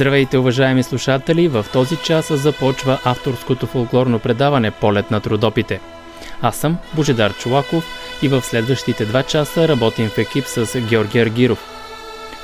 [0.00, 1.48] Здравейте, уважаеми слушатели!
[1.48, 5.80] В този час започва авторското фолклорно предаване Полет на трудопите.
[6.42, 7.84] Аз съм Божедар Чулаков
[8.22, 11.64] и в следващите два часа работим в екип с Георги Аргиров.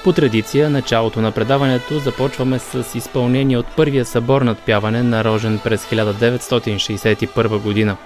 [0.04, 7.58] По традиция, началото на предаването започваме с изпълнение от първия събор надпяване, нарожен през 1961
[7.58, 7.96] година.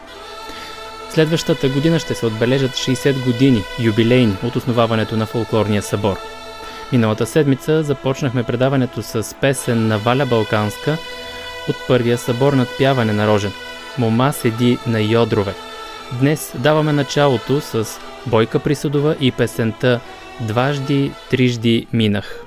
[1.11, 6.17] Следващата година ще се отбележат 60 години, юбилейни от основаването на фолклорния събор–
[6.93, 10.97] Миналата седмица започнахме предаването с песен на Валя Балканска
[11.69, 13.53] от първия събор над пяване на Рожен.
[13.99, 15.55] Мома седи на Йодрове.
[16.21, 17.89] Днес даваме началото с
[18.27, 20.01] Бойка Присъдова и песента
[20.41, 22.45] Дважди, трижди минах.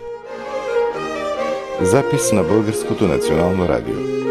[1.81, 4.22] Запис на Българското национално радио.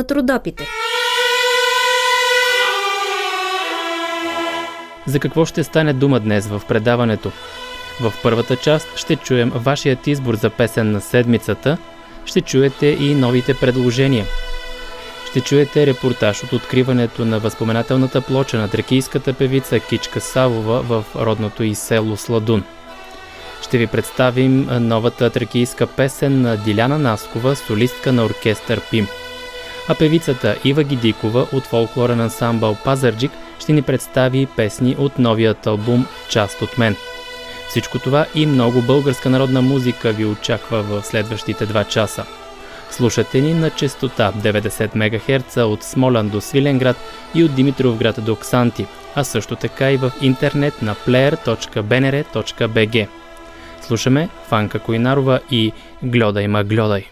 [0.00, 0.68] На трудопите.
[5.06, 7.32] За какво ще стане дума днес в предаването?
[8.00, 11.78] В първата част ще чуем вашият избор за песен на седмицата,
[12.24, 14.24] ще чуете и новите предложения.
[15.30, 21.62] Ще чуете репортаж от откриването на възпоменателната плоча на тракийската певица Кичка Савова в родното
[21.62, 22.64] и село Сладун.
[23.62, 29.06] Ще ви представим новата тракийска песен на Диляна Наскова, солистка на оркестър ПИМ–
[29.90, 36.06] а певицата Ива Гидикова от фолклорен ансамбъл Пазарджик ще ни представи песни от новият албум
[36.28, 36.96] «Част от мен».
[37.68, 42.24] Всичко това и много българска народна музика ви очаква в следващите два часа.
[42.90, 46.96] Слушате ни на частота 90 МГц от Смолян до Свиленград
[47.34, 53.08] и от Димитровград до Ксанти, а също така и в интернет на player.bnr.bg.
[53.82, 55.72] Слушаме Фанка Койнарова и
[56.02, 57.06] Глодай ма глодай.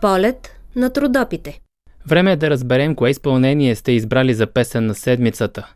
[0.00, 1.60] Полет на трудопите.
[2.06, 5.72] Време е да разберем кое изпълнение сте избрали за песен на седмицата.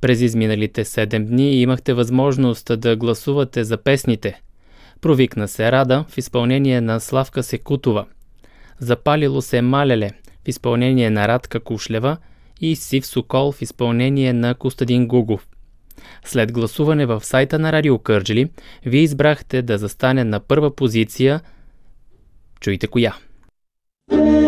[0.00, 4.40] През изминалите 7 дни имахте възможност да гласувате за песните.
[5.00, 8.06] Провикна се Рада в изпълнение на Славка Секутова.
[8.78, 10.10] Запалило се Малеле
[10.44, 12.16] в изпълнение на Радка Кушлева
[12.60, 15.48] и Сив Сокол в изпълнение на Костадин Гугов.
[16.24, 18.50] След гласуване в сайта на Радио Кърджили,
[18.84, 21.40] вие избрахте да застане на първа позиция.
[22.60, 23.14] Чуйте коя.
[24.08, 24.45] Thank you.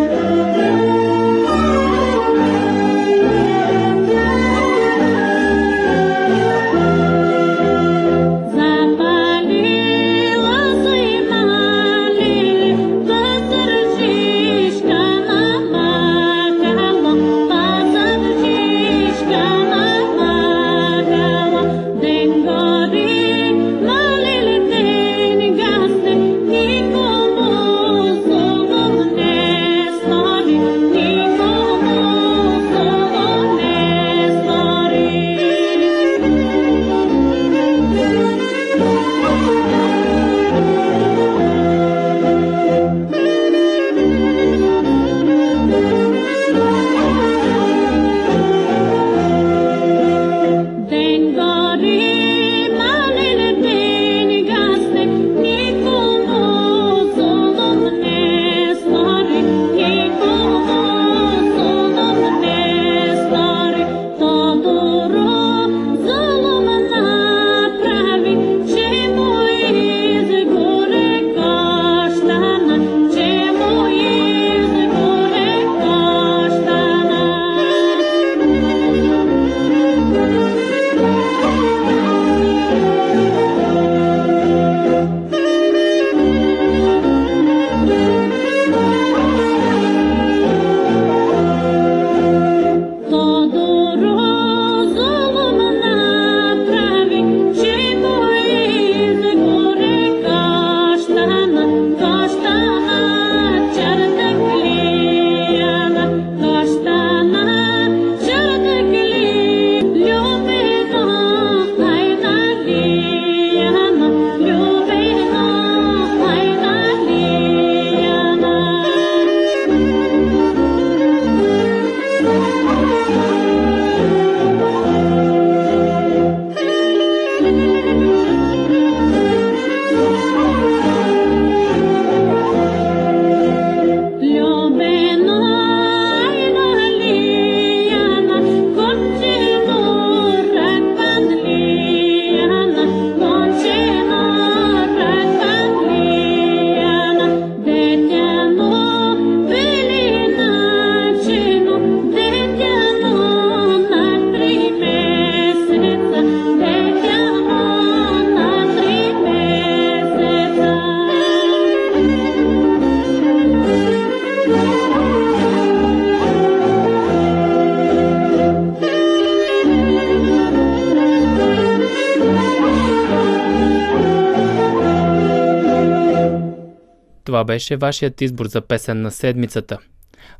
[177.48, 179.78] Беше вашият избор за песен на седмицата.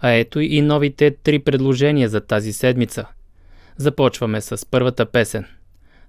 [0.01, 3.07] А ето и новите три предложения за тази седмица.
[3.77, 5.45] Започваме с първата песен.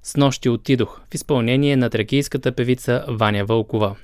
[0.03, 3.96] С нощи отидох в изпълнение на тракийската певица Ваня Вълкова.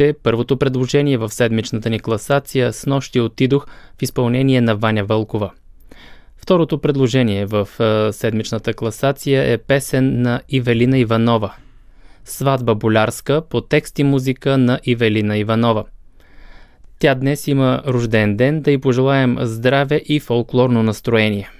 [0.00, 3.66] Чухте първото предложение в седмичната ни класация с нощи отидох
[3.98, 5.50] в изпълнение на Ваня Вълкова.
[6.36, 7.68] Второто предложение в
[8.12, 11.54] седмичната класация е песен на Ивелина Иванова.
[12.24, 15.84] Сватба болярска по текст и музика на Ивелина Иванова.
[16.98, 21.50] Тя днес има рожден ден, да й пожелаем здраве и фолклорно настроение.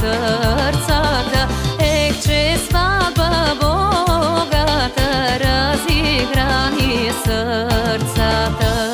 [0.00, 1.48] Сърцата.
[1.80, 8.85] Ех, че сватба богата разигра ни сърцата.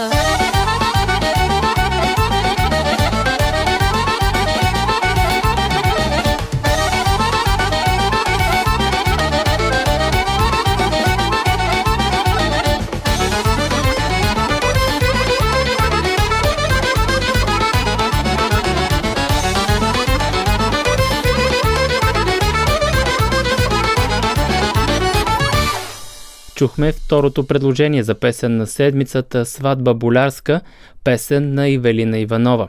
[26.63, 30.61] Чухме второто предложение за песен на седмицата Сватба болярска,
[31.05, 32.69] песен на Ивелина Иванова.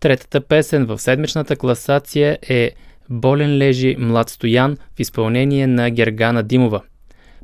[0.00, 2.72] Третата песен в седмичната класация е
[3.10, 6.82] Болен лежи млад Стоян в изпълнение на Гергана Димова.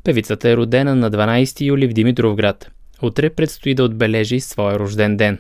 [0.05, 2.71] Певицата е родена на 12 юли в Димитровград.
[3.03, 5.39] Утре предстои да отбележи своя рожден ден.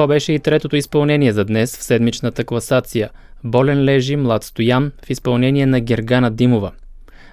[0.00, 3.10] Това беше и третото изпълнение за днес в седмичната класация.
[3.44, 6.72] Болен лежи млад Стоян в изпълнение на Гергана Димова.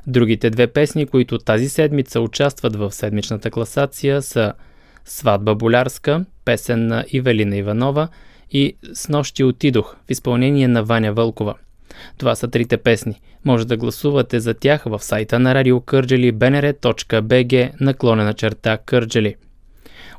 [0.08, 4.54] Другите две песни, които тази седмица участват в седмичната класация са
[5.06, 8.08] Сватба болярска, песен на Ивелина Иванова
[8.52, 11.56] и С нощи отидох в изпълнение на Ваня Вълкова.
[12.18, 13.22] Това са трите песни.
[13.46, 19.36] Може да гласувате за тях в сайта на Радио Кърджели bnr.bg наклонена черта Кърджели.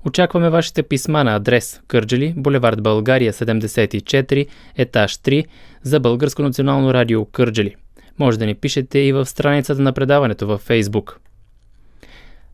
[0.06, 5.44] Очакваме вашите писма на адрес Кърджали, булевард България 74, етаж 3
[5.82, 7.74] за Българско национално радио Кърджали.
[8.18, 11.20] Може да ни пишете и в страницата на предаването във Фейсбук.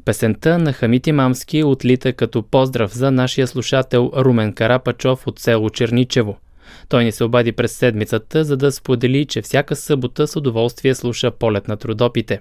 [0.05, 6.39] Песента на Хамити Мамски отлита като поздрав за нашия слушател Румен Карапачов от село Черничево.
[6.89, 11.31] Той ни се обади през седмицата, за да сподели, че всяка събота с удоволствие слуша
[11.31, 12.41] полет на трудопите.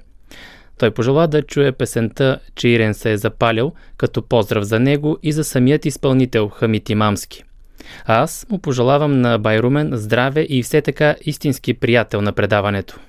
[0.77, 5.31] Той пожела да чуе песента, че Ирен се е запалил, като поздрав за него и
[5.31, 7.43] за самият изпълнител Хамити Мамски.
[8.05, 12.99] А аз му пожелавам на Байрумен здраве и все така истински приятел на предаването.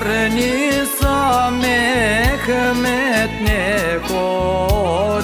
[0.00, 3.64] Yarni sa mehmet ne
[4.08, 5.19] koy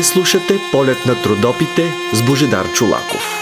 [0.00, 3.39] Вие слушате полет на трудопите с Божедар Чулаков.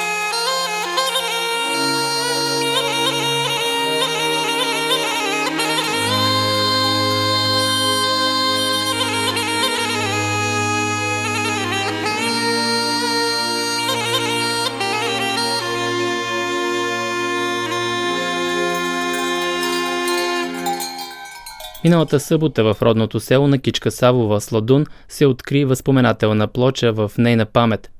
[21.89, 27.47] Миналата събота в родното село на Кичка Савова Сладун се откри възпоменателна плоча в нейна
[27.47, 27.91] памет.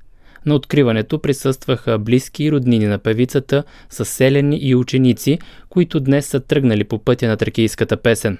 [0.45, 6.83] На откриването присъстваха близки и роднини на певицата, съселени и ученици, които днес са тръгнали
[6.83, 8.37] по пътя на тракийската песен.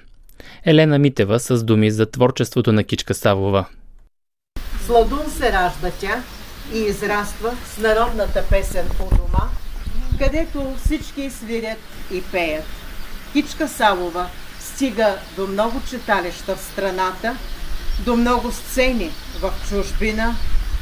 [0.64, 3.66] Елена Митева с думи за творчеството на Кичка Савова.
[4.86, 6.22] Сладун се ражда тя
[6.74, 9.44] и израства с народната песен у дома,
[10.18, 11.78] където всички свирят
[12.12, 12.64] и пеят.
[13.32, 14.26] Кичка Савова
[14.80, 17.36] стига до много читалища в страната,
[17.98, 20.36] до много сцени в чужбина,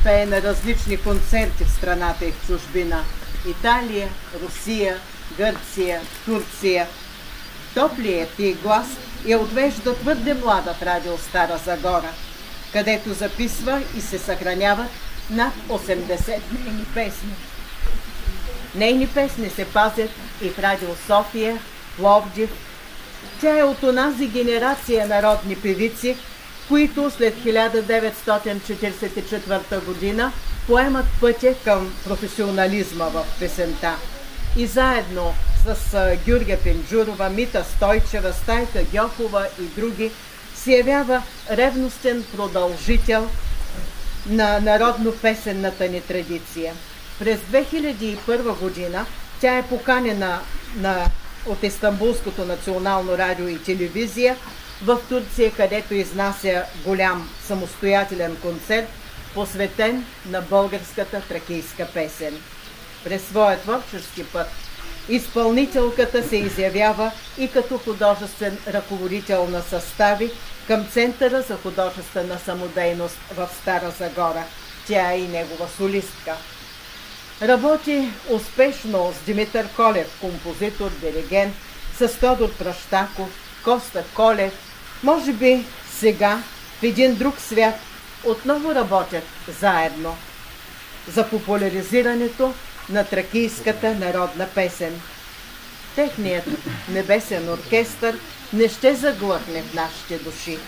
[0.04, 3.04] пее на различни концерти в страната и в чужбина.
[3.48, 4.08] Италия,
[4.42, 4.96] Русия,
[5.36, 6.86] Гърция, Турция.
[7.74, 8.86] Топлият ти глас
[9.26, 12.10] я отвежда твърде млада в радио Стара Загора,
[12.72, 14.90] където записва и се съхраняват
[15.30, 17.34] над 80 нейни песни.
[18.74, 20.10] Нейни песни се пазят
[20.42, 21.58] и в радио София,
[21.96, 22.67] Пловдив.
[23.40, 26.16] Тя е от онази генерация народни певици,
[26.68, 30.32] които след 1944 година
[30.66, 33.96] поемат пътя към професионализма в песента.
[34.56, 35.76] и заедно с
[36.26, 40.10] Гюргя Пенджурова, Мита Стойчева, Стайка Гьохова и други
[40.54, 43.28] се явява ревностен продължител
[44.26, 46.74] на народно-песенната ни традиция.
[47.18, 49.06] През 2001 година
[49.40, 50.40] тя е поканена
[50.76, 51.04] на,
[51.46, 54.36] от Истанбулското национално радио и телевизия
[54.84, 58.88] в Турция, където изнася голям самостоятелен концерт,
[59.34, 62.34] посветен на българската тракийска песен.
[63.04, 64.46] През своя творчески път
[65.08, 70.30] изпълнителката се изявява и като художествен ръководител на състави
[70.66, 74.44] към Центъра за художествена самодейност в Стара Загора.
[74.86, 76.36] Тя е и негова солистка.
[77.42, 81.54] Работи успешно с Димитър Колев, композитор, диригент,
[81.96, 83.28] с Тодор Пращаков,
[83.64, 84.52] Коста Колев.
[85.02, 86.42] Може би сега,
[86.80, 87.74] в един друг свят,
[88.24, 89.24] отново работят
[89.60, 90.16] заедно
[91.08, 92.54] за популяризирането
[92.90, 95.00] на тракийската народна песен.
[95.94, 96.46] Техният
[96.88, 98.18] небесен оркестър
[98.52, 100.58] не ще заглъхне в нашите души.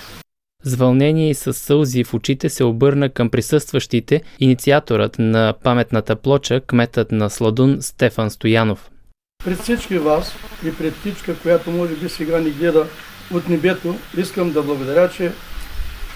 [0.63, 6.61] С вълнение и с сълзи в очите се обърна към присъстващите инициаторът на паметната плоча,
[6.61, 8.91] кметът на Сладун Стефан Стоянов.
[9.45, 10.35] Пред всички вас
[10.67, 12.87] и пред птичка, която може би сега ни гледа
[13.35, 15.33] от небето, искам да благодаря, че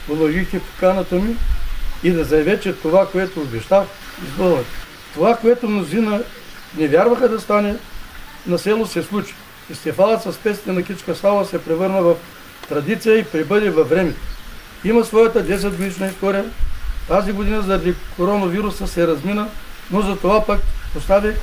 [0.09, 1.37] уважихте поканата ми
[2.03, 3.85] и да заявя, че това, което обещах,
[4.25, 4.67] избълвах.
[5.15, 6.23] Това, което мнозина
[6.79, 7.77] не вярваха да стане,
[8.47, 9.35] на село се случи.
[9.67, 12.17] Фестивалът с песните на Кичка Сава се превърна в
[12.69, 14.21] традиция и прибъде във времето.
[14.85, 16.45] Има своята 10 годишна история.
[17.09, 19.49] Тази година заради коронавируса се размина,
[19.91, 20.61] но за това пък
[20.93, 21.35] постави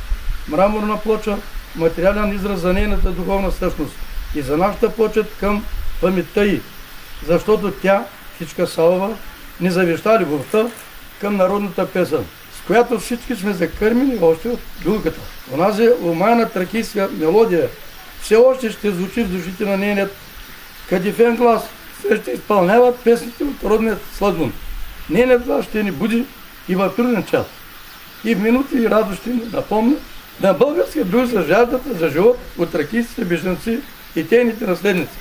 [0.48, 1.38] мраморна плоча,
[1.76, 3.94] материален израз за нейната духовна същност
[4.36, 5.66] и за нашата почет към
[6.02, 6.62] паметта й,
[7.28, 8.06] защото тя,
[8.38, 9.10] Кичка Салова,
[9.62, 10.68] ни завеща любовта
[11.22, 12.26] към народната песен,
[12.64, 15.20] с която всички сме закърмили още от билката.
[15.54, 17.70] Онази омайна тракийска мелодия
[18.22, 20.16] все още ще звучи в душите на нейният
[20.92, 21.64] кадифен глас,
[22.02, 24.54] се ще изпълняват песните от родният сладун.
[25.10, 26.26] Нейният глас ще ни буди
[26.70, 27.46] и в труден час.
[28.26, 29.96] И в минути и радост ще ни напомня
[30.42, 33.80] на българския дух за жаждата за живот от тракийските бежанци
[34.16, 35.18] и техните наследници,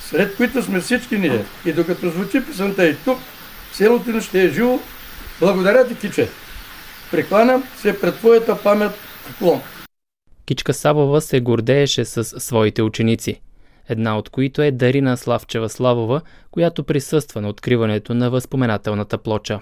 [0.00, 1.44] сред които сме всички ние.
[1.66, 3.18] И докато звучи песента и тук,
[3.72, 4.78] селото ни ще е живо.
[5.40, 6.28] Благодаря ти, Киче.
[7.10, 8.92] Прекланям се пред твоята памет
[9.26, 9.60] поклон.
[10.46, 13.40] Кичка Сабова се гордееше с своите ученици,
[13.88, 16.20] една от които е Дарина Славчева Славова,
[16.50, 19.60] която присъства на откриването на възпоменателната плоча.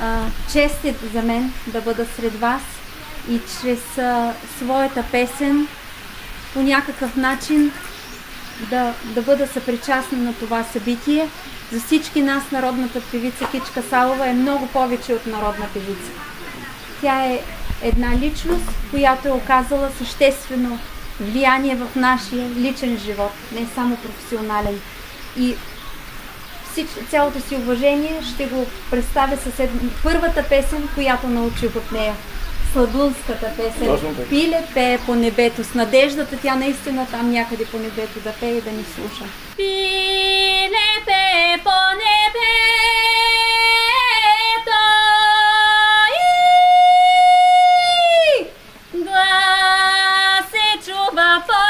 [0.00, 2.62] А, чест е за мен да бъда сред вас
[3.30, 5.66] и чрез а, своята песен
[6.54, 7.72] по някакъв начин
[8.70, 11.28] да, да бъда съпричастна на това събитие.
[11.72, 16.10] За всички нас народната певица Кичка Салова е много повече от народна певица.
[17.00, 17.40] Тя е
[17.82, 20.78] една личност, която е оказала съществено
[21.20, 24.80] влияние в нашия личен живот, не само професионален.
[25.38, 25.54] И
[26.72, 32.14] всич, цялото си уважение ще го представя с една, първата песен, която научих от нея.
[32.72, 33.98] Сладунската песен.
[34.16, 34.28] Така.
[34.28, 38.60] Пиле пее по небето с надеждата тя наистина там някъде по небето да пее и
[38.60, 39.24] да ни слуша.
[39.56, 42.44] Пиле пее по небето
[51.14, 51.64] се чува по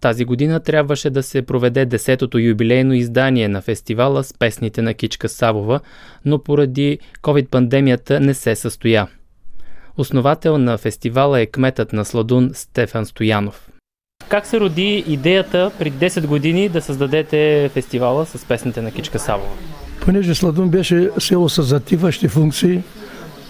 [0.00, 5.28] Тази година трябваше да се проведе 10-то юбилейно издание на фестивала с песните на Кичка
[5.28, 5.80] Савова,
[6.24, 9.08] но поради COVID-пандемията не се състоя.
[9.96, 13.68] Основател на фестивала е кметът на Сладун Стефан Стоянов.
[14.28, 19.50] Как се роди идеята при 10 години да създадете фестивала с песните на Кичка Савова?
[20.00, 22.82] Понеже Сладун беше село с зативащи функции,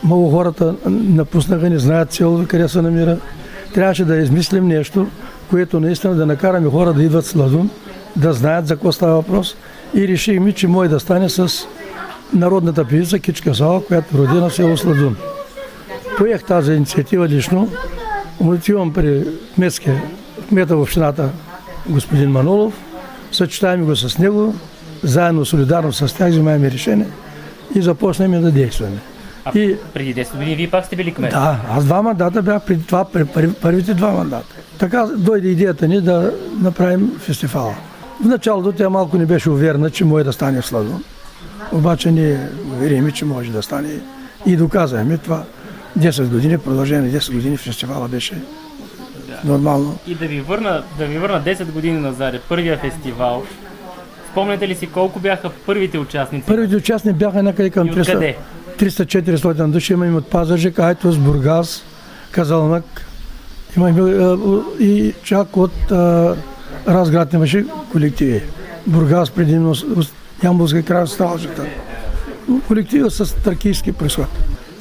[0.05, 3.18] много хората напуснаха, не знаят селото къде се намира.
[3.74, 5.07] Трябваше да измислим нещо,
[5.51, 7.70] което наистина да накараме хора да идват в Сладун,
[8.16, 9.57] да знаят за какво става въпрос
[9.94, 11.53] и решихме, че може да стане с
[12.34, 15.16] народната певица Кичка Сава, която родена в село Сладун.
[16.18, 17.68] Поех тази инициатива лично,
[18.40, 19.24] отивам при
[19.55, 20.03] кметския,
[20.49, 21.30] кмета в общината
[21.88, 22.74] господин Манолов,
[23.32, 24.55] съчетаем го с него,
[25.03, 27.07] заедно солидарно с тях взимаем решение
[27.74, 28.99] и започнем да действаме.
[29.55, 29.76] А и...
[29.94, 31.30] преди 10 години вие пак сте били кмет?
[31.30, 34.57] Да, аз два мандата бях преди това, при, първите два мандата.
[34.78, 37.74] Така дойде идеята ни да направим фестивала.
[38.22, 41.01] В началото тя малко не беше уверена, че може да стане сладо.
[41.72, 43.88] Обаче ние уверихме, че може да стане
[44.46, 45.42] и доказахме това.
[45.99, 48.42] 10 години, продължение 10 години фестивала беше
[49.44, 49.99] нормално.
[50.07, 53.42] И да ви върна, да ви върна 10 години назад, първия фестивал.
[54.30, 56.46] Спомняте ли си колко бяха първите участници?
[56.46, 58.34] Първите участници бяха някъде към 300,
[58.78, 59.92] 300-400 души.
[59.92, 61.82] Имаме от Пазарджик, Айтос, Бургас,
[62.30, 63.06] Казалнак.
[63.76, 64.36] Имаме
[64.80, 66.36] и чак от а,
[66.88, 68.42] Разград имаше колективи.
[68.86, 69.74] Бургас предимно,
[70.42, 71.66] Ямбулска край, Стралжата.
[72.68, 74.26] Колектива с тракийски происход.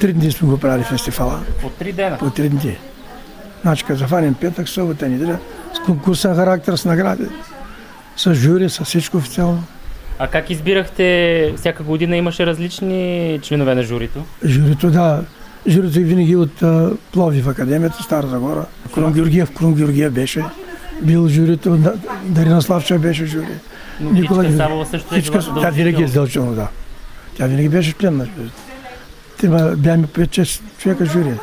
[0.00, 1.40] Три дни сме го правили фестивала.
[1.62, 2.18] По три дена?
[2.18, 2.78] По три дни.
[3.62, 5.38] Значи, като зафаним петък, събота, неделя,
[5.74, 7.26] с конкурсен характер, с награди,
[8.16, 9.64] с жюри, с всичко официално.
[10.18, 14.24] А как избирахте, всяка година имаше различни членове на журито?
[14.44, 15.24] Журито, да.
[15.68, 18.66] Журито винаги от uh, Плови в Академията, Стара Загора.
[18.94, 20.44] Крум Георгиев, Крум Георгиев беше.
[21.02, 21.78] Бил журито,
[22.24, 23.46] Дарина Славча беше жури.
[24.00, 26.68] Но Никола Кичка Савова също е била Тя винаги е задължително, да.
[27.36, 28.54] Тя винаги беше член на журито.
[29.40, 31.34] Тема бяхме 5-6 човека жури.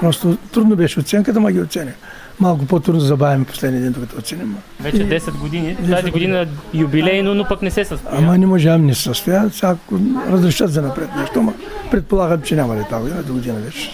[0.00, 1.92] Просто трудно беше оценката, ма ги оценя.
[2.40, 4.56] Малко по-трудно забавяме последния ден, докато оценим.
[4.80, 5.76] Вече 10 години.
[5.82, 8.14] 10 Тази година юбилейно, но пък не се състоя.
[8.18, 9.50] Ама не можем не се състоя.
[9.52, 11.52] Сега ако разрешат за напред нещо, ма
[11.90, 13.90] предполагам, че няма ли тази година, до година вече.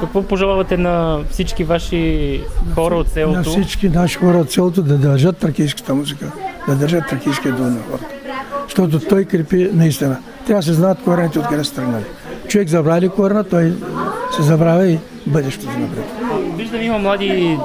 [0.00, 2.40] Какво пожелавате на всички ваши
[2.74, 3.38] хора от селото?
[3.38, 6.32] На всички наши хора от селото да държат тракийската музика,
[6.68, 8.06] да държат тракийския дух на хората.
[8.64, 10.18] Защото той крепи наистина.
[10.46, 12.04] Трябва да се знаят корените откъде са тръгнали.
[12.48, 13.74] Човек забравя ли корена, той
[14.36, 16.04] се забравя и бъдещето напред.
[16.56, 17.58] Виждам, има млади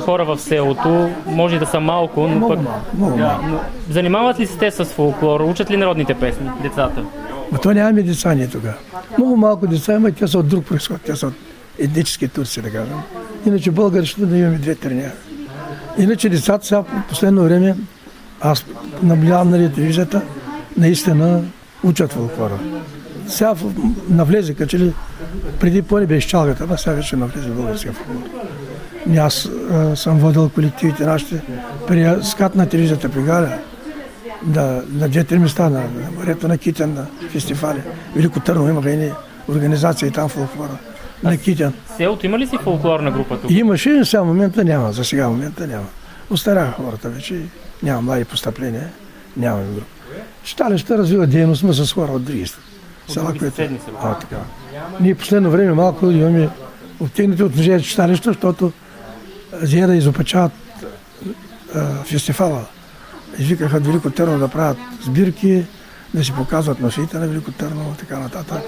[0.00, 2.62] хора в селото, може да са малко, но много пък...
[2.62, 3.44] Малко, много малко.
[3.46, 3.60] Но,
[3.90, 5.40] занимават ли се те с фолклор?
[5.40, 7.04] Учат ли народните песни, децата?
[7.52, 8.74] Но то нямаме деца ние тогава.
[9.18, 11.34] Много малко деца има, те са от друг происход, те са от
[11.78, 12.98] етнически турци, да кажем.
[13.46, 15.10] Иначе българщина да имаме две треня.
[15.98, 17.74] Иначе децата сега в последно време,
[18.40, 18.64] аз
[19.02, 20.22] наблюдавам на телевизията,
[20.76, 21.40] наистина
[21.84, 22.58] учат фолклора.
[23.28, 23.54] Сега
[24.08, 24.92] навлезе, като че ли
[25.60, 28.22] преди по-не беше чалгата, а сега вече навлезе българския футбол.
[29.12, 31.42] И аз а, съм водил колективите нашите
[31.86, 33.58] при скат на телевизията при Галя,
[34.42, 37.82] да, на две-три места, на, на морето на Китен, на фестивали.
[38.16, 39.10] Велико Търново имаха едни
[39.48, 40.78] организации там фолклора.
[41.22, 41.72] На Китен.
[41.96, 43.50] Селото има ли си фолклорна група тук?
[43.50, 44.92] Имаше, но сега в момента няма.
[44.92, 45.86] За сега в момента няма.
[46.30, 47.40] Остаряха хората вече.
[47.82, 48.88] Няма млади постъпления.
[49.36, 49.86] Нямаме група.
[50.44, 52.46] Читалища развива дейност, сме с хора от други
[53.08, 53.62] села, които...
[54.02, 54.36] А, така.
[55.00, 56.48] Ние последно време малко имаме
[57.00, 58.72] обтегнати от мъжете читалища, защото
[59.52, 60.52] взе да изопачават
[62.04, 62.64] фестивала.
[63.38, 65.64] Извикаха Велико Търново да правят сбирки,
[66.14, 68.62] да си показват носите на Велико Търново, така нататък.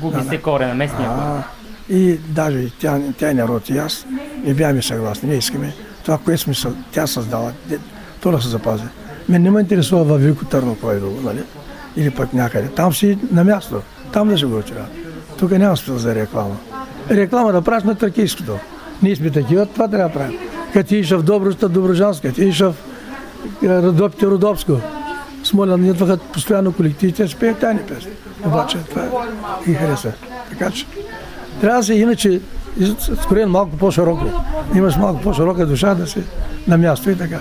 [0.00, 1.42] Губи се корена, местния а,
[1.88, 4.06] И даже тя, тя е народ и аз
[4.44, 5.28] не бяхме съгласни.
[5.28, 7.52] Не искаме това, което сме, тя създала,
[8.20, 8.84] то да се запази.
[9.28, 11.42] Мен не ме интересува във Велико Търново кой е друго, нали?
[11.96, 12.68] Или пък някъде.
[12.68, 13.80] Там си на място.
[14.12, 14.78] Там да се го учат.
[15.38, 16.56] Тук няма смисъл за реклама.
[17.10, 18.58] Реклама да правиш на тракийското.
[19.02, 20.38] Ние сме такива, това трябва да правим.
[20.72, 22.74] Като ти в Добруста, Доброжанска, ти в
[23.62, 24.80] Родопите, Родопско.
[25.44, 28.10] Смолян идваха постоянно колективите, спеят тайни песни.
[28.46, 29.26] Обаче това
[29.66, 30.12] и хареса.
[30.50, 30.86] Така че
[31.60, 32.40] трябва да се иначе
[33.22, 34.24] скорен малко по-широко.
[34.74, 36.22] Имаш малко по-широка душа да си
[36.68, 37.40] на място и така.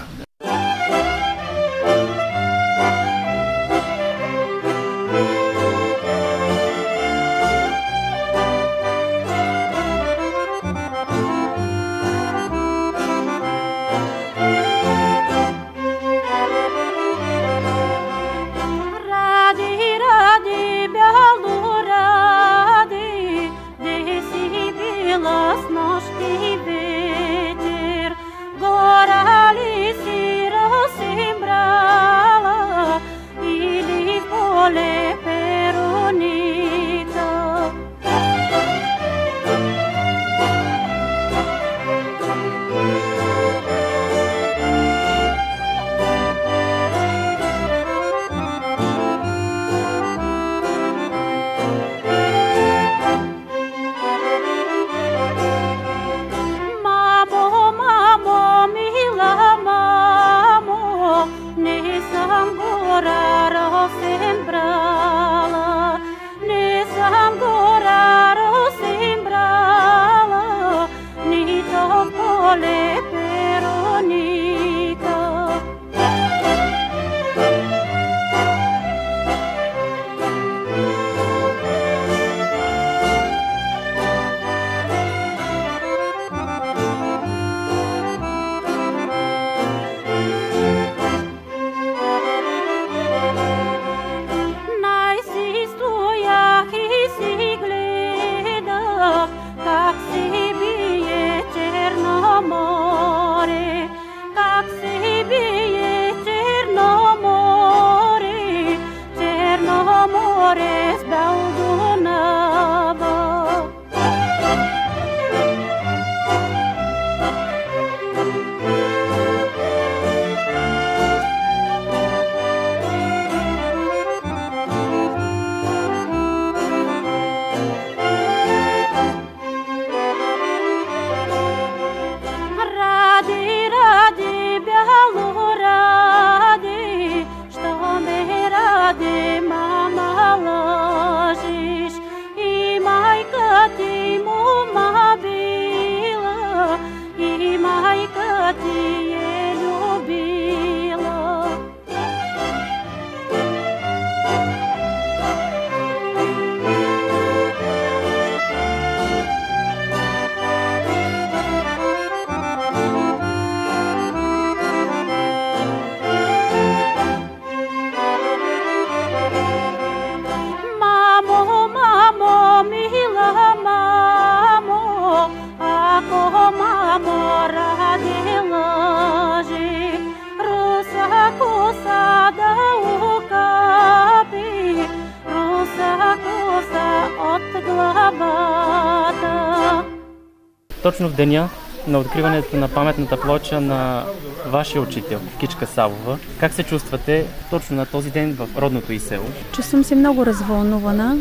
[190.97, 191.49] Точно в деня
[191.87, 194.03] на откриването на паметната плоча на
[194.47, 196.17] вашия учител, Кичка Савова.
[196.39, 199.25] Как се чувствате точно на този ден в родното и село?
[199.51, 201.17] Чувствам се много развълнувана.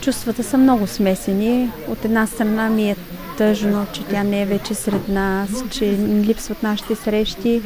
[0.00, 1.70] Чувствата са много смесени.
[1.88, 2.96] От една страна ми е
[3.38, 7.62] тъжно, че тя не е вече сред нас, че липсват нашите срещи.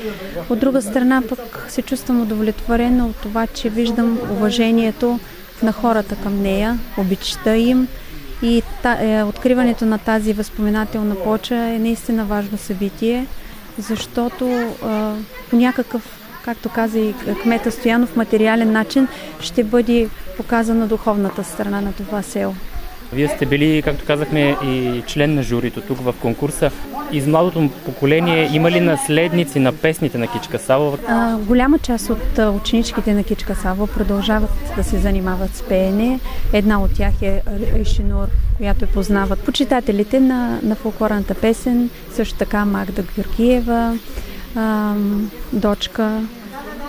[0.48, 5.18] От друга страна пък се чувствам удовлетворена от това, че виждам уважението
[5.62, 7.88] на хората към нея, обичта им
[8.46, 13.26] и та, е, откриването на тази възпоменателна поча е наистина важно събитие,
[13.78, 14.74] защото е,
[15.50, 16.02] по някакъв,
[16.44, 19.08] както каза и кмета Стоянов, материален начин
[19.40, 22.54] ще бъде показана духовната страна на това село.
[23.12, 26.70] Вие сте били, както казахме, и член на журито тук в конкурса.
[27.12, 30.98] Из младото поколение има ли наследници на песните на Кичка Савова?
[31.08, 36.20] А, голяма част от ученичките на Кичка Сава продължават да се занимават с пеене.
[36.52, 37.42] Една от тях е
[37.74, 38.26] Ришинур,
[38.56, 43.98] която е познават почитателите на, на фолклорната песен, също така Магда Георгиева,
[44.56, 44.94] а,
[45.52, 46.20] дочка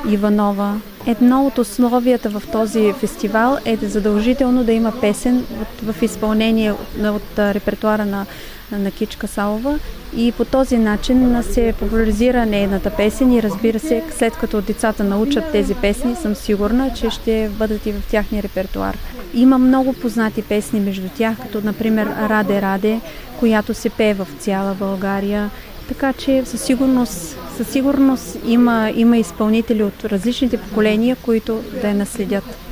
[0.09, 0.76] Иванова.
[1.05, 5.45] Едно от условията в този фестивал е задължително да има песен
[5.84, 8.26] в, в изпълнение от, от репертуара на,
[8.72, 9.80] на Кичка Салова
[10.15, 15.51] и по този начин се популяризира нейната песен и разбира се, след като децата научат
[15.51, 18.97] тези песни, съм сигурна, че ще бъдат и в тяхния репертуар.
[19.34, 22.99] Има много познати песни между тях, като например Раде Раде,
[23.39, 25.49] която се пее в цяла България.
[25.88, 31.95] Така че със сигурност, със сигурност има, има изпълнители от различните поколения, които да я
[31.95, 32.66] наследят.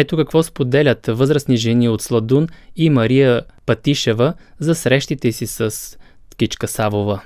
[0.00, 2.46] Ето какво споделят възрастни жени от Сладун
[2.76, 5.70] и Мария Патишева за срещите си с
[6.36, 7.20] Кичка Савова.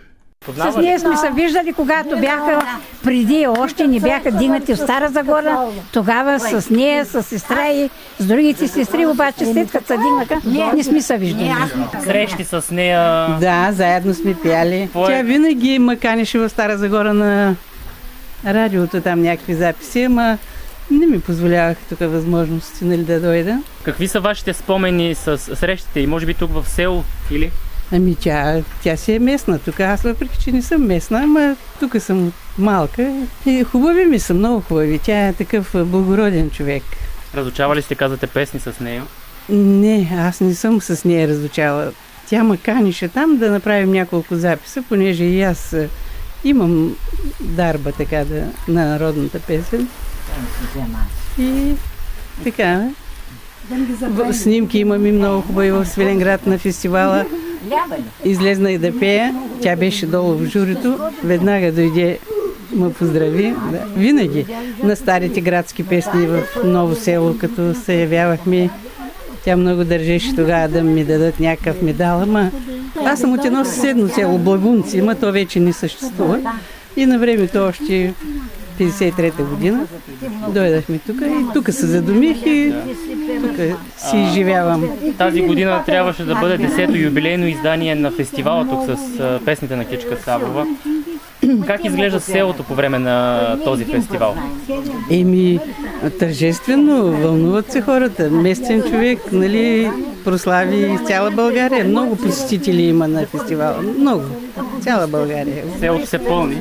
[0.73, 5.69] С нея сме се виждали, когато бяха преди, още не бяха дигнати в Стара Загора.
[5.93, 10.41] Тогава с нея, с сестра и с другите сестри, обаче след като се дигнаха,
[10.77, 11.53] не сме се виждали.
[12.05, 13.29] Срещи с нея.
[13.41, 14.89] Да, заедно сме пяли.
[14.93, 17.57] Тя винаги ме канеше в Стара Загора на
[18.47, 20.39] радиото, там някакви записи, ама
[20.91, 23.63] не ми позволявах тук възможности нали, да дойда.
[23.83, 27.51] Какви са вашите спомени с срещите и може би тук в село или?
[27.93, 29.81] Ами тя, тя си е местна тук.
[29.81, 33.27] Аз въпреки, че не съм местна, ама тук съм малка.
[33.47, 34.99] И хубави ми са, много хубави.
[34.99, 36.83] Тя е такъв благороден човек.
[37.35, 39.03] Разучавали сте, казвате, песни с нея?
[39.49, 41.93] Не, аз не съм с нея разучала.
[42.29, 45.89] Тя ме канише там да направим няколко записа, понеже и аз е,
[46.45, 46.97] имам
[47.41, 49.89] дарба така да, на народната песен.
[51.39, 51.75] И
[52.45, 52.89] така,
[54.03, 57.25] в снимки имам и много хубави в Свиленград на фестивала.
[58.25, 59.35] Излезна и да пея.
[59.63, 60.99] Тя беше долу в журито.
[61.25, 62.19] Веднага дойде
[62.73, 63.55] ме поздрави.
[63.73, 63.85] Да.
[63.97, 64.47] Винаги
[64.83, 68.71] на старите градски песни в Ново село, като се явявахме,
[69.45, 72.51] тя много държеше тогава да ми дадат някакъв медал, ама
[73.05, 76.41] аз съм от едно съседно село, Благунци, ама то вече не съществува.
[76.97, 78.15] И на времето още
[78.81, 79.87] 53-та година
[80.49, 82.73] дойдахме тук и тук се задумих и
[83.41, 83.57] тук
[83.97, 84.85] си изживявам.
[85.19, 90.17] Тази година трябваше да бъде 10-то юбилейно издание на фестивала тук с песните на Кичка
[90.25, 90.67] Савова.
[91.67, 94.37] Как изглежда селото по време на този фестивал?
[95.11, 95.61] Еми,
[96.19, 98.31] тържествено, вълнуват се хората.
[98.31, 99.91] Местен човек, нали,
[100.25, 101.85] прослави из цяла България.
[101.85, 103.83] Много посетители има на фестивала.
[103.99, 104.25] Много.
[104.81, 105.65] Цяла България.
[105.81, 106.59] Селото се пълни.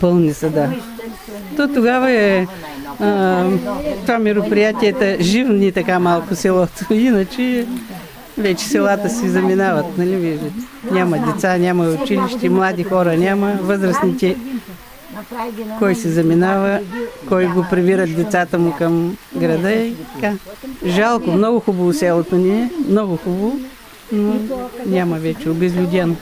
[0.00, 0.72] Пълни са, да.
[1.56, 2.46] То тогава е
[3.00, 3.44] а,
[4.02, 6.84] това мероприятията живни така малко селото.
[6.94, 7.66] Иначе
[8.38, 10.54] вече селата си заминават, нали виждате.
[10.90, 14.36] Няма деца, няма училище, млади хора няма, възрастните
[15.78, 16.80] кой се заминава,
[17.28, 20.34] кой го прибират децата му към града и така.
[20.86, 23.56] Жалко, много хубаво селото ни е, много хубаво,
[24.12, 24.34] но
[24.86, 26.16] няма вече, обезлюдено.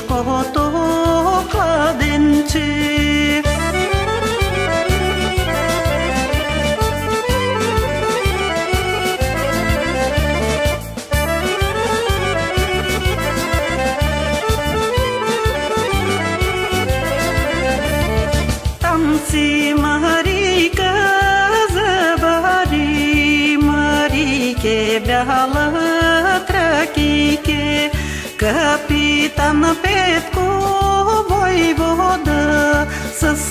[0.00, 0.61] como tú.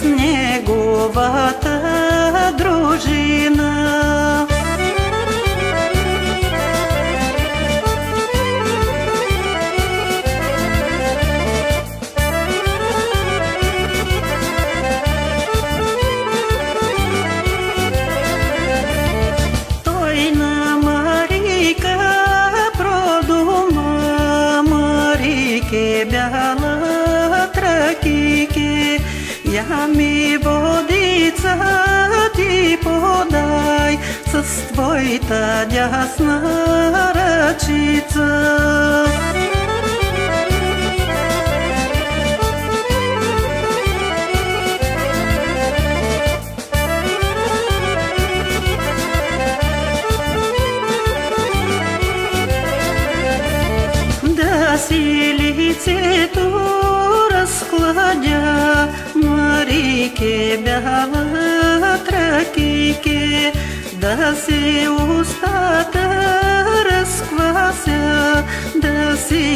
[0.02, 1.76] снегувата
[2.58, 3.21] дружи.
[36.94, 38.30] narăciță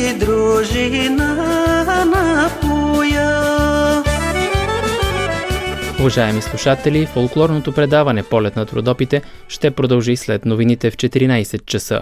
[0.05, 1.35] си дружина
[2.05, 3.31] напоя.
[5.99, 12.01] Уважаеми слушатели, фолклорното предаване Полет на трудопите ще продължи след новините в 14 часа.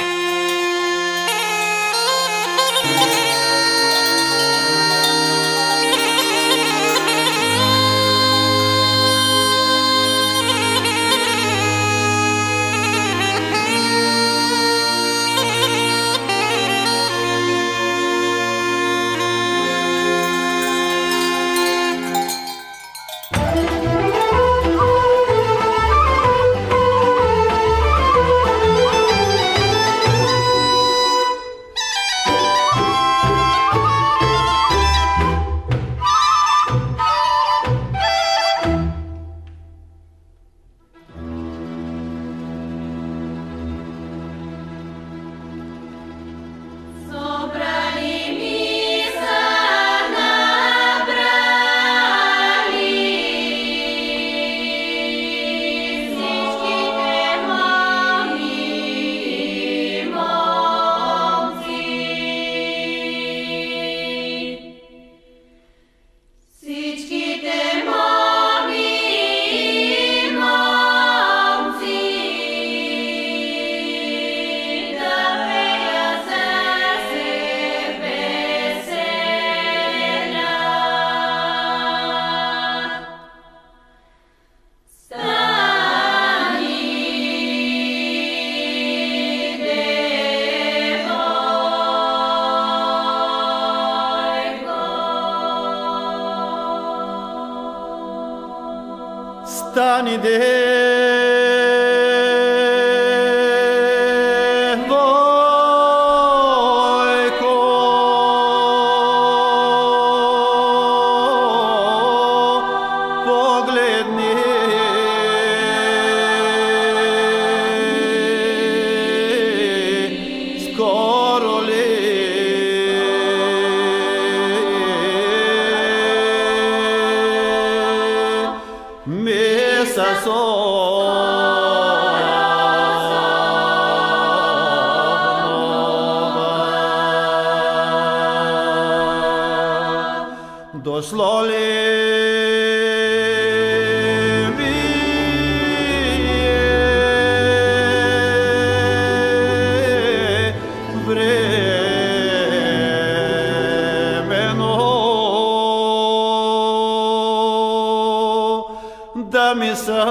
[159.87, 160.10] Да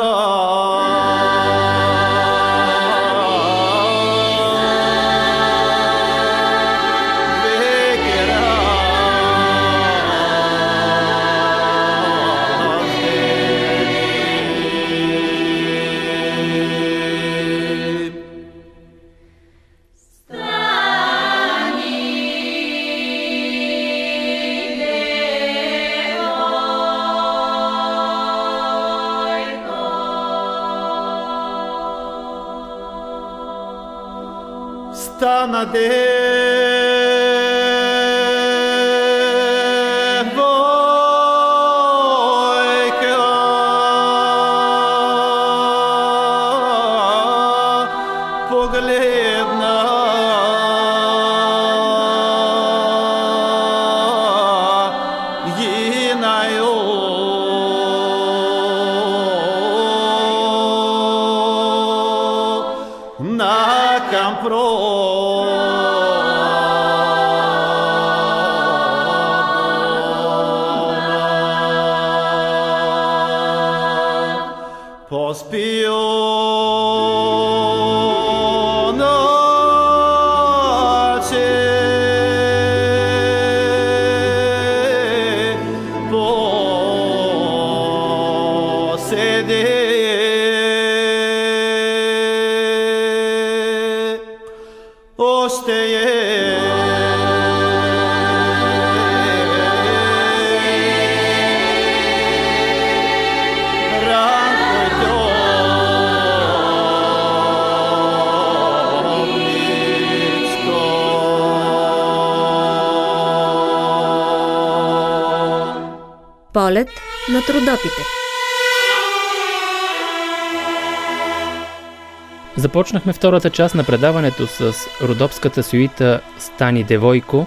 [122.60, 127.46] Започнахме втората част на предаването с родопската суита Стани Девойко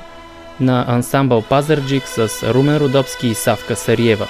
[0.59, 4.27] на ансамбъл Пазарджик с Румен Родопски и Савка Сариева.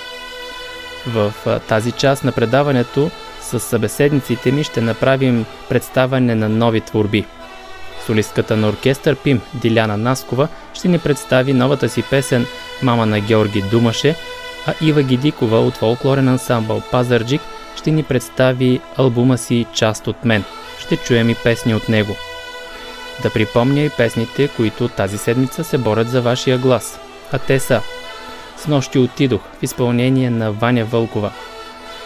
[1.08, 1.34] В
[1.68, 3.12] тази част на предаването
[3.42, 7.26] с събеседниците ми ще направим представяне на нови творби.
[8.06, 12.46] Солистката на оркестър ПИМ Диляна Наскова ще ни представи новата си песен
[12.82, 14.16] «Мама на Георги Думаше»,
[14.68, 17.42] а Ива Гидикова от фолклорен ансамбъл Пазарджик
[17.76, 20.44] ще ни представи албума си «Част от мен».
[20.94, 22.16] Ще чуем и песни от него.
[23.24, 27.00] Да припомня и песните, които тази седмица се борят за вашия глас.
[27.32, 27.82] А те са
[28.58, 31.32] С нощи отидох в изпълнение на Ваня Вълкова.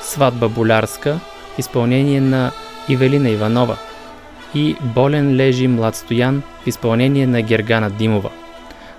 [0.01, 1.19] Сватба болярска
[1.57, 2.51] изпълнение на
[2.89, 3.77] Ивелина Иванова.
[4.53, 8.29] И Болен лежи млад стоян в изпълнение на Гергана Димова.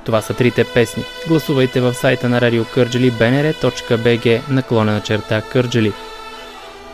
[0.05, 1.05] Това са трите песни.
[1.29, 5.93] Гласувайте в сайта на Радио Кърджали bnr.bg наклона на черта Кърджали.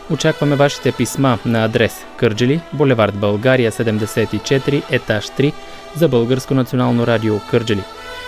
[0.09, 5.53] Очакваме вашите писма на адрес Кърджали, булевард България 74, етаж 3
[5.95, 7.83] за Българско национално радио Кърджали.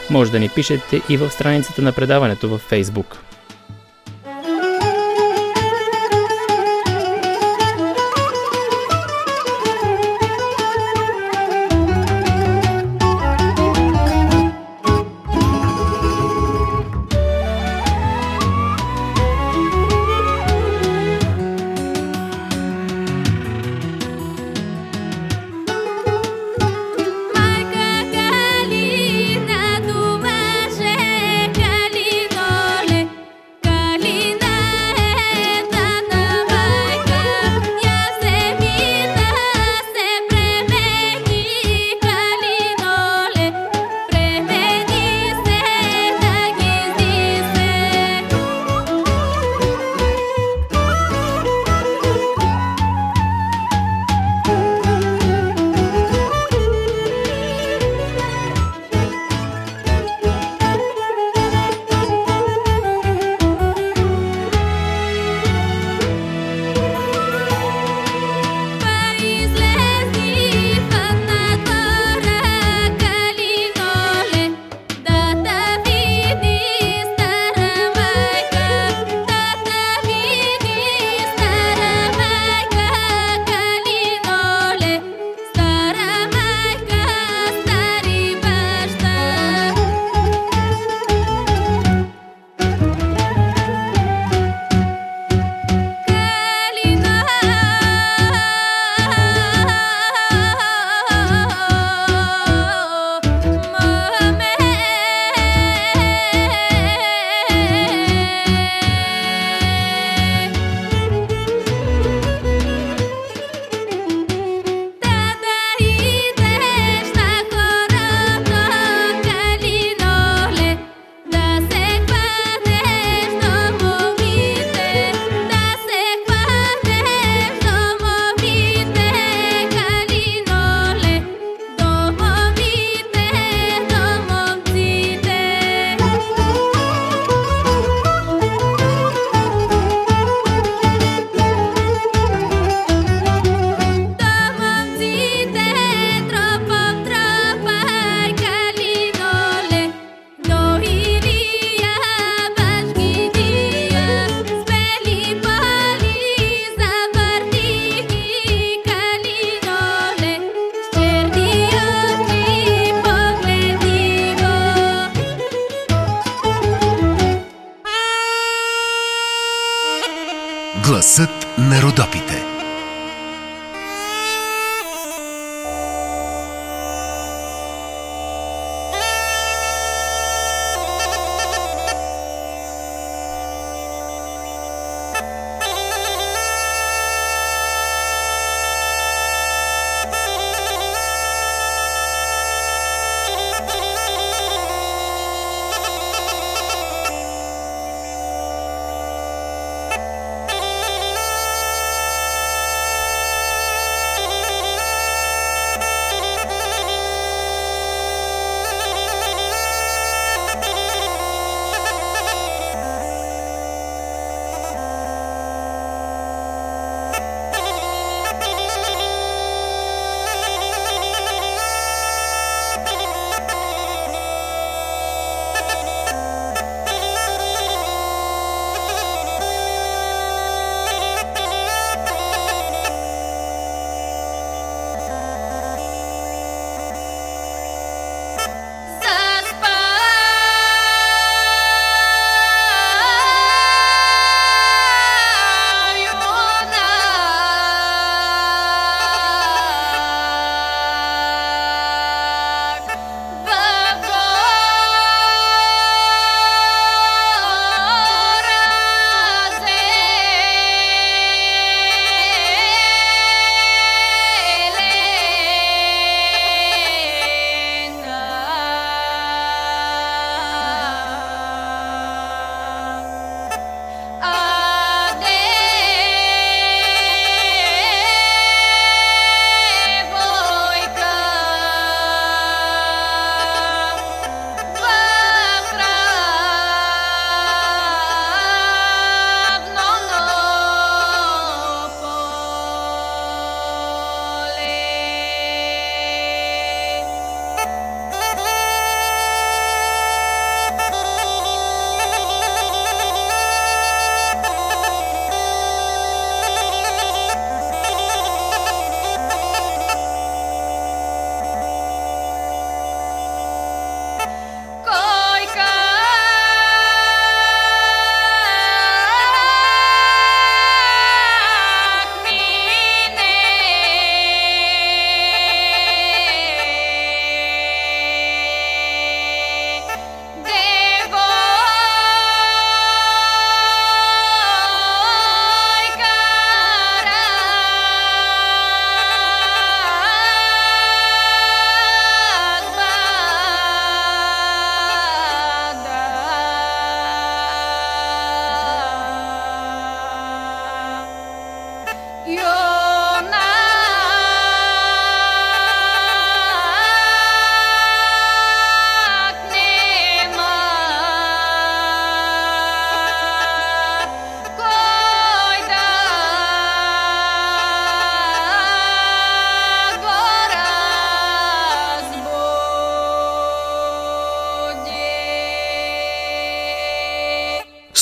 [0.09, 3.26] Може да ни пишете и в страницата на предаването във Фейсбук.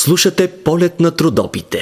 [0.05, 1.77] Слушате полет на трудопите.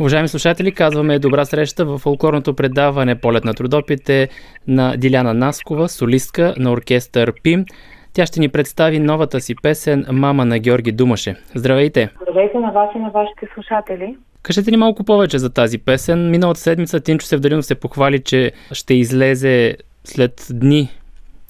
[0.00, 4.28] Уважаеми слушатели, казваме добра среща в фолклорното предаване Полет на трудопите
[4.66, 7.64] на Диляна Наскова, солистка на оркестър ПИМ.
[8.12, 11.36] Тя ще ни представи новата си песен «Мама на Георги Думаше».
[11.54, 12.08] Здравейте!
[12.22, 14.16] Здравейте на вас и на вашите слушатели.
[14.42, 16.30] Кажете ни малко повече за тази песен.
[16.30, 20.88] Миналата седмица Тинчо Севдаринов се похвали, че ще излезе след дни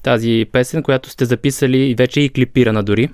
[0.03, 3.09] тази песен, която сте записали и вече и клипирана дори.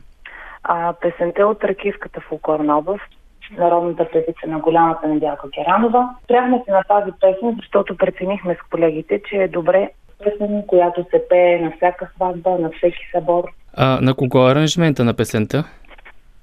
[0.64, 3.10] А, песента е от Ракийската фолклорна област,
[3.58, 6.10] народната певица на голямата Недялка Керанова.
[6.24, 9.90] Спряхме се на тази песен, защото преценихме с колегите, че е добре
[10.24, 13.44] песен, която се пее на всяка сватба, на всеки събор.
[13.78, 15.64] А на кого е аранжимента на песента?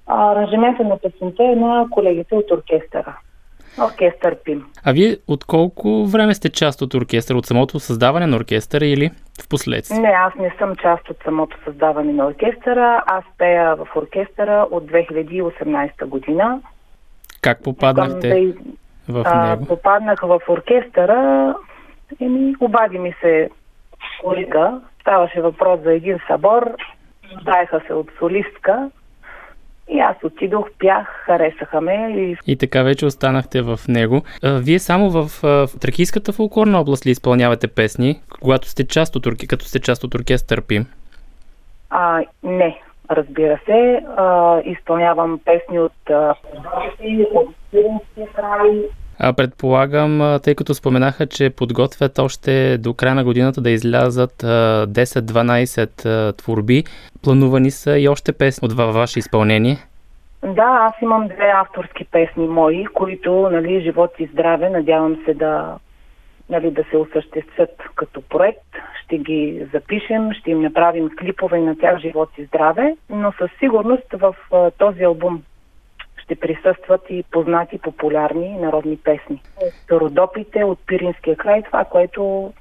[0.07, 3.19] А, аранжимента на песента е на колегите от оркестъра.
[3.81, 4.65] Оркестър ПИМ.
[4.85, 7.39] А вие от колко време сте част от оркестъра?
[7.39, 9.11] От самото създаване на оркестъра или
[9.43, 10.01] в последствие?
[10.01, 13.03] Не, аз не съм част от самото създаване на оркестъра.
[13.07, 16.61] Аз пея в оркестъра от 2018 година.
[17.41, 18.55] Как попаднахте
[19.09, 19.67] в а, него?
[19.67, 21.55] попаднах в оркестъра,
[22.21, 23.51] еми, обади ми се
[24.23, 24.81] колега.
[25.01, 26.77] Ставаше въпрос за един събор.
[27.45, 28.91] Даеха се от солистка.
[29.91, 34.23] И аз отидох, пях, харесаха ме и И така вече останахте в него.
[34.43, 39.65] Вие само в, в Тракийската фолклорна област ли изпълнявате песни, когато сте част от, като
[39.65, 40.87] сте част от оркестър ПИМ?
[41.91, 42.81] А, не,
[43.11, 44.03] разбира се.
[44.17, 46.35] А, изпълнявам песни от а,
[47.35, 48.83] от Сиринския край.
[49.37, 56.07] Предполагам, тъй като споменаха, че подготвят още до края на годината да излязат а, 10-12
[56.07, 56.85] а, творби.
[57.25, 59.77] Планувани са и още песни от ва- ваше изпълнение.
[60.43, 65.77] Да, аз имам две авторски песни мои, които, нали, живот и здраве, надявам се да,
[66.51, 68.67] нали, да се осъществят като проект.
[69.05, 74.13] Ще ги запишем, ще им направим клипове на тях живот и здраве, но със сигурност
[74.13, 74.35] в
[74.79, 75.43] този албум
[76.29, 79.43] ще присъстват и познати популярни народни песни.
[79.57, 82.53] От Родопите, от Пиринския край, това, което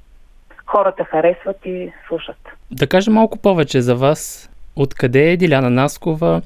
[0.66, 2.36] хората харесват и слушат.
[2.70, 4.50] Да кажем малко повече за вас.
[4.76, 6.42] Откъде е Диляна Наскова?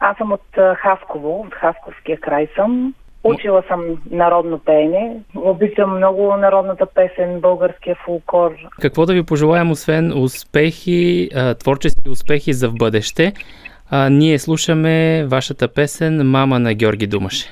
[0.00, 0.42] Аз съм от
[0.76, 2.94] Хасково, от Хасковския край съм.
[3.24, 5.16] Учила съм народно пеене.
[5.34, 8.50] Обичам много народната песен, българския фулклор.
[8.80, 13.32] Какво да ви пожелаем, освен успехи, творчески успехи за в бъдеще?
[13.90, 17.46] А, ние слушаме вашата песен Мама на Георги Думаше.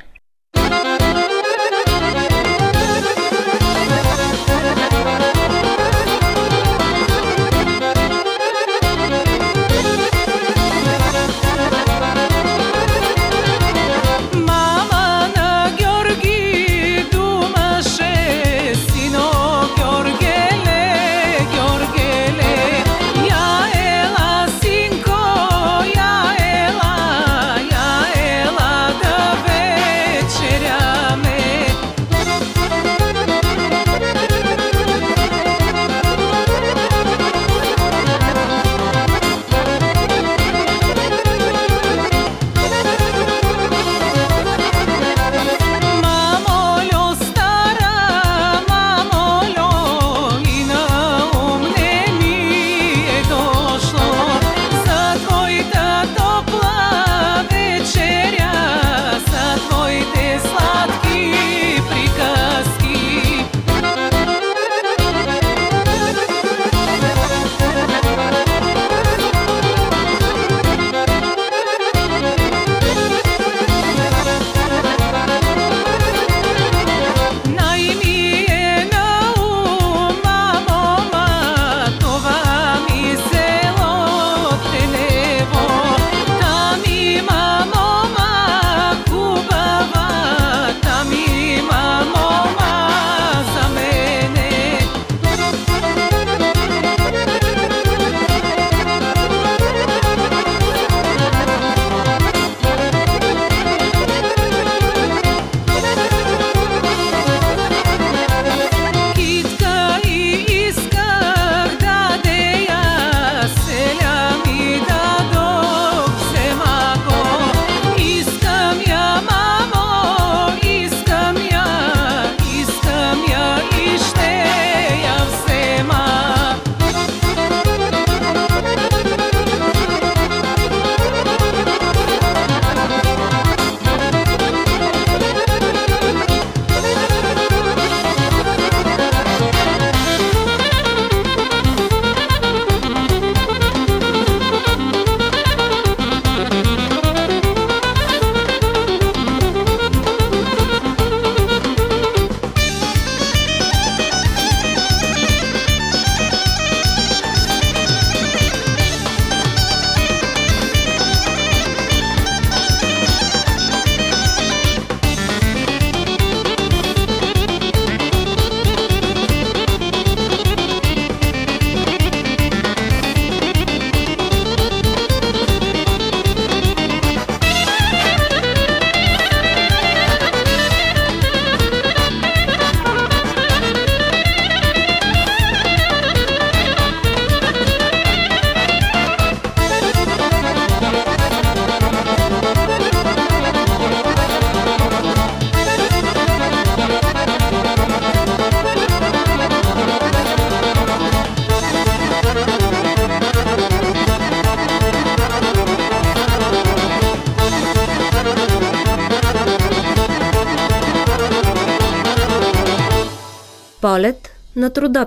[214.99, 215.07] На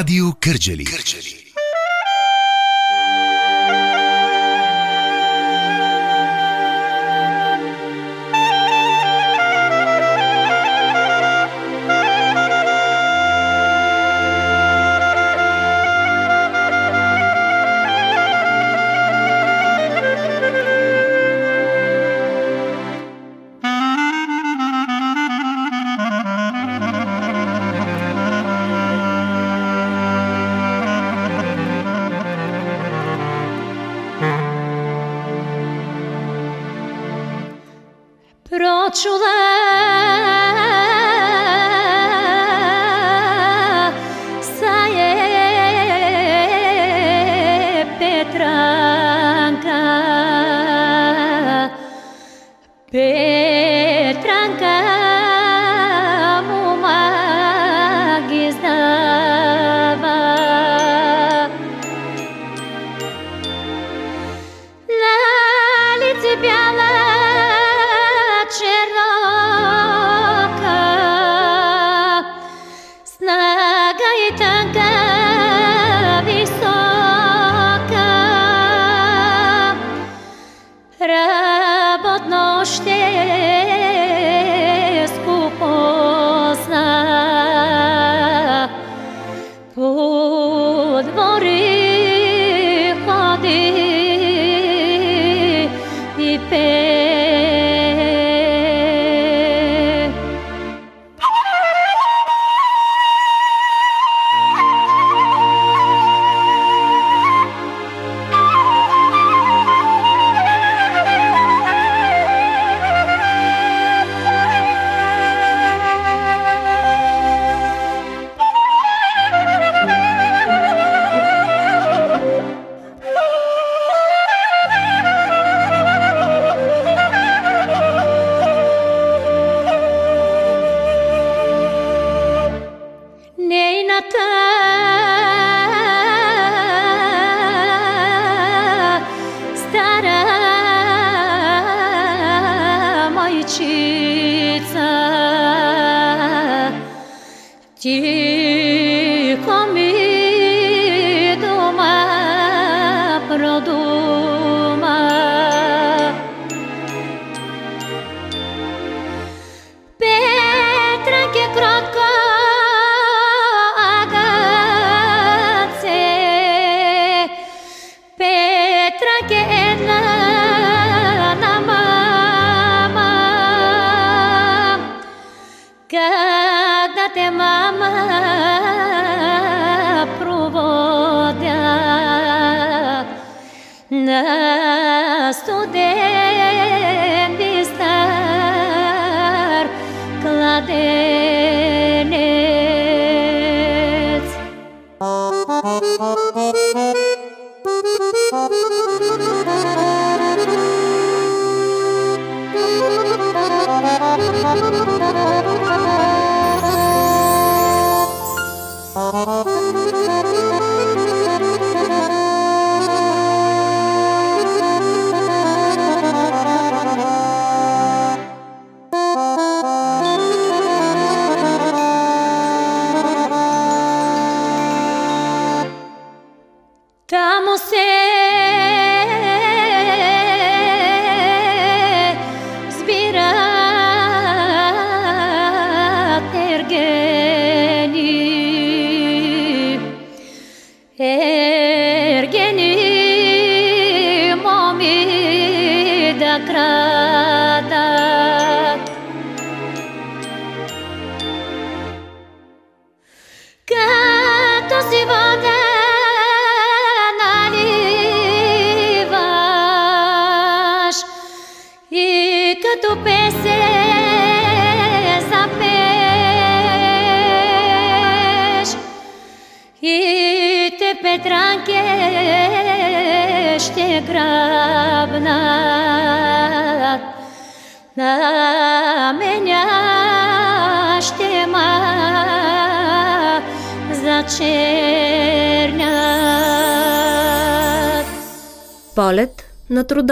[0.00, 0.84] Радио Кърджали.
[0.84, 1.49] Прочула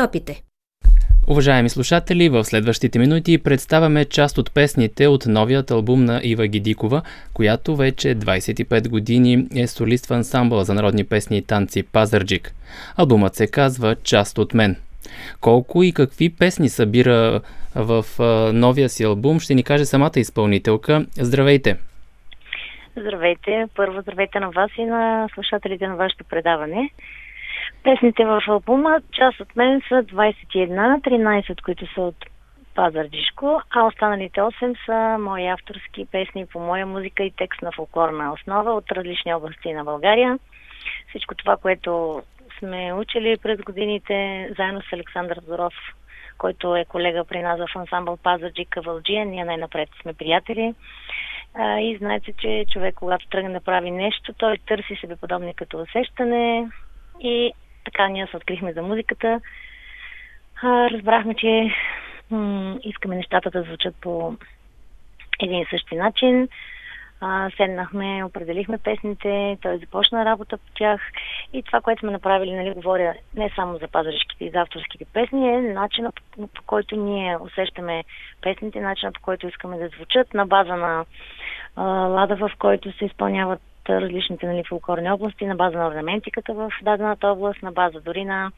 [0.08, 0.42] на трудопите.
[1.28, 7.02] Уважаеми слушатели, в следващите минути представяме част от песните от новият албум на Ива Гидикова,
[7.34, 12.52] която вече 25 години е солист в ансамбъла за народни песни и танци Пазарджик.
[12.96, 14.76] Албумът се казва Част от мен.
[15.40, 17.40] Колко и какви песни събира
[17.74, 18.04] в
[18.52, 21.06] новия си албум, ще ни каже самата изпълнителка.
[21.20, 21.76] Здравейте!
[22.96, 23.66] Здравейте!
[23.76, 26.90] Първо здравейте на вас и на слушателите на вашето предаване.
[27.88, 32.16] Песните в албума, част от мен са 21, 13 от които са от
[32.74, 38.32] Пазардишко, а останалите 8 са мои авторски песни по моя музика и текст на фолклорна
[38.32, 40.38] основа от различни области на България.
[41.08, 42.22] Всичко това, което
[42.58, 45.74] сме учили през годините, заедно с Александър Зоров,
[46.38, 50.74] който е колега при нас в ансамбъл Пазарджик Кавалджия, ние най-напред сме приятели.
[51.60, 56.68] И знаете, че човек, когато тръгне да прави нещо, той търси себе подобни като усещане
[57.20, 57.52] и
[57.90, 59.40] така ние се открихме за музиката.
[60.62, 61.74] А, разбрахме, че
[62.30, 64.36] м- искаме нещата да звучат по
[65.42, 66.48] един и същи начин.
[67.20, 71.00] А, седнахме, определихме песните, той започна работа по тях
[71.52, 75.48] и това, което сме направили, нали, говоря не само за пазаришките и за авторските песни,
[75.48, 78.04] е начинът по, по който ние усещаме
[78.42, 81.04] песните, начинът по който искаме да звучат на база на
[81.76, 83.60] а, лада, в който се изпълняват
[83.92, 88.52] различните нали, фолклорни области, на база на орнаментиката в дадената област, на база дори на,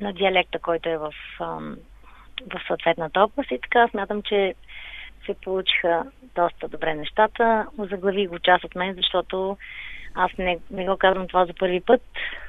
[0.00, 3.50] на диалекта, който е в, в съответната област.
[3.50, 4.54] И така смятам, че
[5.26, 7.66] се получиха доста добре нещата.
[7.78, 9.56] Заглавих го част от мен, защото
[10.14, 12.02] аз не, не го казвам това за първи път.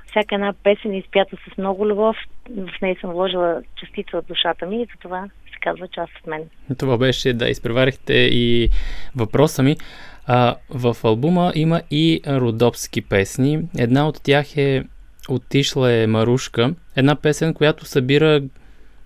[0.07, 2.15] Всяка една песен е изпята с много любов.
[2.49, 6.27] В нея съм вложила частица от душата ми и за това се казва част от
[6.27, 6.49] мен.
[6.77, 8.69] Това беше да изпреварихте и
[9.15, 9.76] въпроса ми.
[10.28, 13.62] А, в албума има и родопски песни.
[13.78, 14.84] Една от тях е
[15.30, 16.74] Отишла е Марушка.
[16.95, 18.41] Една песен, която събира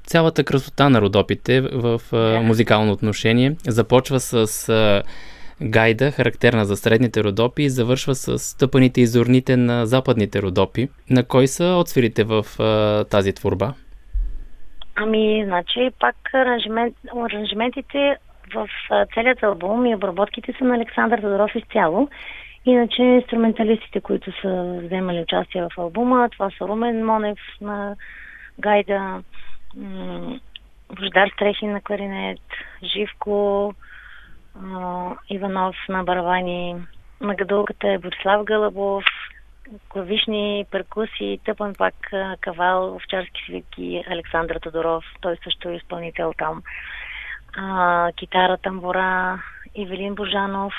[0.04, 3.56] цялата красота на родопите в а, музикално отношение.
[3.68, 5.04] Започва с а,
[5.62, 10.90] гайда, характерна за средните родопи, и завършва с стъпаните и зорните на западните родопи.
[11.10, 13.74] На кой са отсвирите в а, тази творба?
[14.96, 18.18] Ами, значи, пак аранжимент, аранжиментите
[18.54, 18.70] в
[19.14, 22.10] целият албум и обработките са на Александър Тодоров изцяло.
[22.66, 27.96] Иначе инструменталистите, които са вземали участие в албума, това са Румен Монев на
[28.60, 29.24] гайда,
[30.96, 32.42] Бождар Стрехин на кларинет,
[32.84, 33.74] Живко
[35.30, 36.76] Иванов на барабани,
[37.22, 39.04] на гадулката е Борислав Гълъбов,
[39.90, 41.96] клавишни перкусии, тъпан пак
[42.42, 46.64] кавал, овчарски свитки Александър Тодоров, той също е изпълнител там.
[47.58, 49.42] А, китара, тамбора,
[49.76, 50.74] Ивелин Божанов,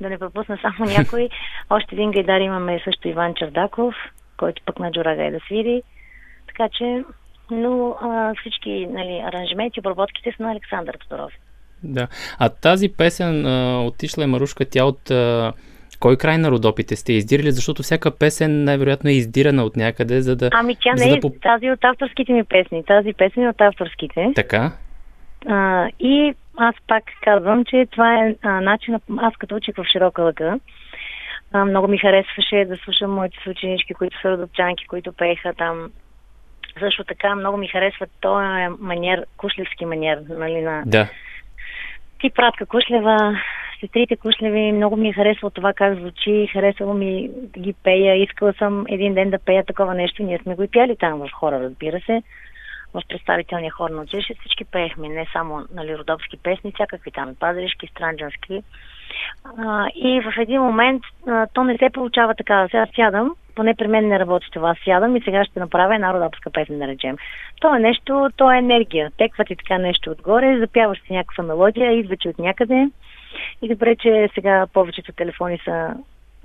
[0.00, 1.28] да не пропусна само някой.
[1.70, 3.94] Още един гайдар имаме също Иван Чердаков,
[4.36, 5.82] който пък на Джура гайда свири.
[6.46, 7.04] Така че,
[7.50, 11.32] но а, всички нали, аранжименти, обработките са на Александър Тодоров.
[11.82, 12.08] Да.
[12.38, 15.52] А тази песен а, отишла е Марушка, тя от а,
[16.00, 17.52] кой край на Родопите сте издирали?
[17.52, 20.50] Защото всяка песен най-вероятно е издирана от някъде, за да...
[20.52, 22.84] Ами тя не да е поп- тази от авторските ми песни.
[22.84, 24.32] Тази песен е от авторските.
[24.34, 24.72] Така?
[25.48, 30.22] А, и аз пак казвам, че това е а, начинът, аз като учих в широка
[30.22, 30.58] лъка,
[31.52, 35.90] а, много ми харесваше да слушам моите съученички, които са родопчанки, които пееха там.
[36.78, 38.46] Също така много ми харесва този
[38.78, 41.08] манер, кушлевски манер, нали, на Да.
[42.20, 43.38] ти пратка Кушлева,
[43.80, 48.52] сестрите Кушлеви, много ми е харесало това как звучи, харесало ми да ги пея, искала
[48.52, 51.60] съм един ден да пея такова нещо, ние сме го и пяли там в хора,
[51.60, 52.22] разбира се,
[53.00, 57.86] в представителния хор на училище, всички пеехме, не само нали, родопски песни, всякакви там, пазаришки,
[57.86, 58.62] странджански.
[59.58, 62.68] А, и в един момент а, то не се получава така.
[62.70, 64.74] Сега сядам, поне при мен не работи това.
[64.84, 67.16] Сядам и сега ще направя една родопска песен, да речем.
[67.60, 69.10] То е нещо, то е енергия.
[69.18, 72.90] Теква ти така нещо отгоре, запяваш си някаква мелодия, идва ти от някъде.
[73.62, 75.94] И добре, че сега повечето телефони са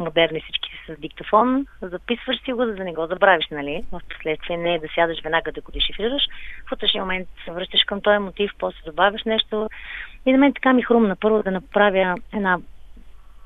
[0.02, 3.84] модерни всички с диктофон, записваш си го, за да не го забравиш, нали?
[3.92, 6.24] В последствие не е да сядаш веднага да го дешифрираш.
[6.68, 9.70] В утрешния момент се връщаш към този мотив, после добавяш нещо.
[10.26, 12.58] И на мен така ми хрумна първо да направя една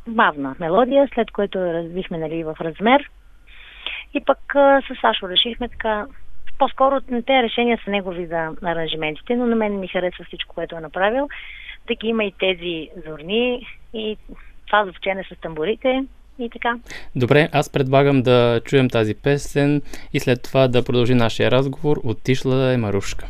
[0.07, 3.10] бавна мелодия, след което я развихме нали, в размер.
[4.14, 4.40] И пък
[4.88, 6.06] с Сашо решихме така,
[6.57, 10.80] по-скоро те решения са негови за аранжиментите, но на мен ми харесва всичко, което е
[10.80, 11.27] направил.
[11.88, 14.18] Да има и тези зорни и
[14.68, 16.06] това звучене с тамбурите
[16.40, 16.78] и така.
[17.16, 19.82] Добре, аз предлагам да чуем тази песен
[20.14, 22.02] и след това да продължи нашия разговор.
[22.03, 23.28] Отишла е Марушка.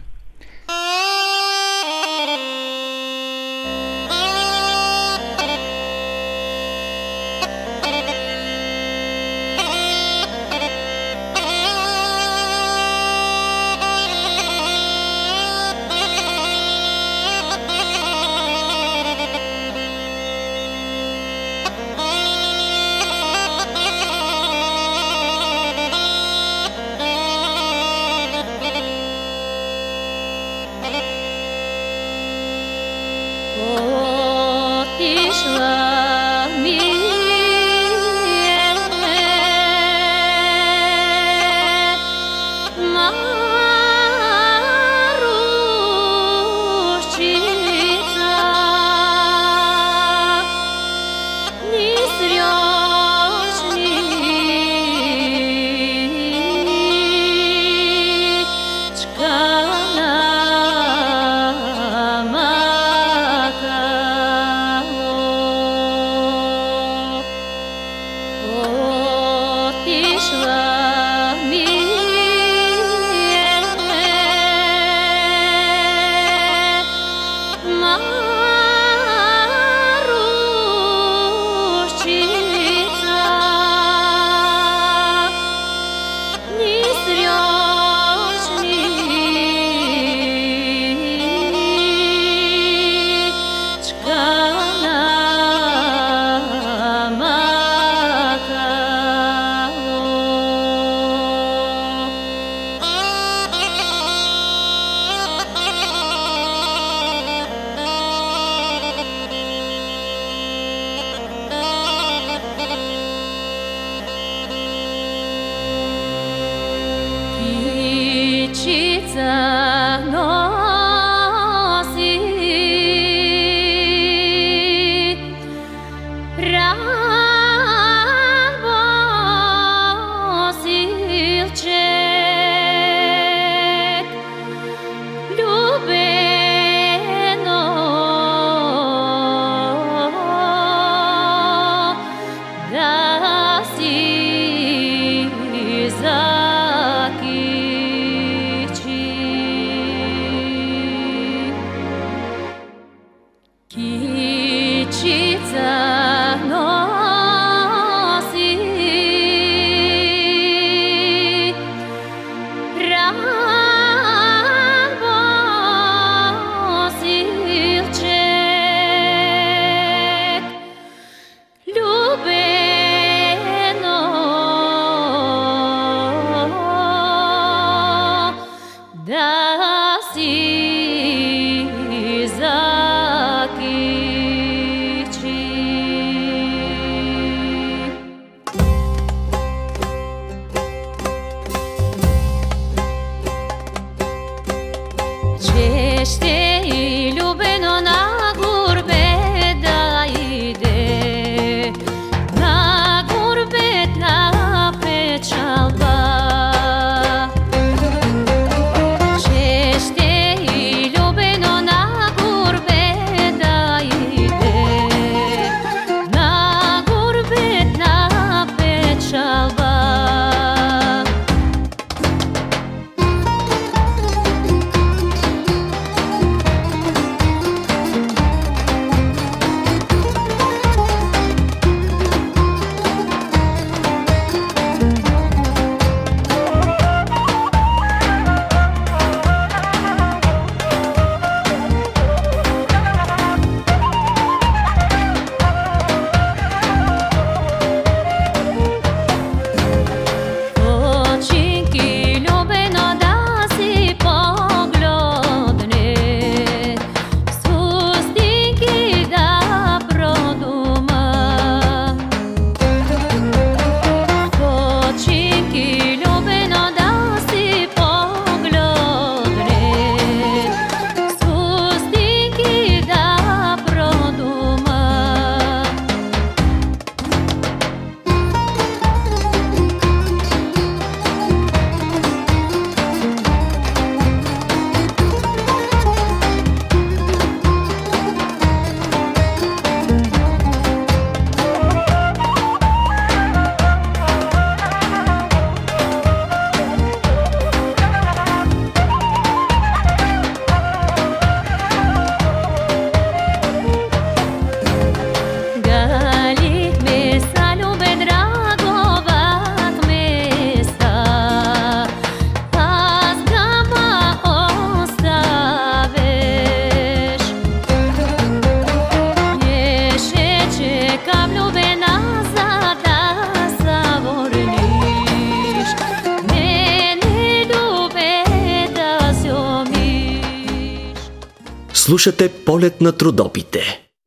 [332.06, 333.60] Слушате полет на трудопите.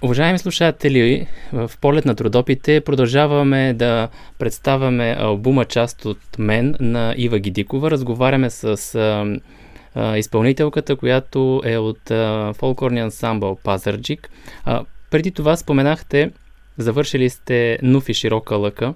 [0.03, 4.09] Уважаеми слушатели, в полет на трудопите продължаваме да
[4.39, 7.91] представяме албума част от мен на Ива Гидикова.
[7.91, 9.27] Разговаряме с а,
[9.95, 14.31] а, изпълнителката, която е от а, фолклорния ансамбъл Пазарджик.
[14.65, 16.31] А, преди това споменахте,
[16.77, 18.95] завършили сте Нуф и Широка лъка.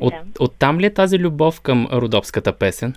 [0.00, 0.44] От, Да.
[0.44, 2.94] оттам ли е тази любов към родопската песен?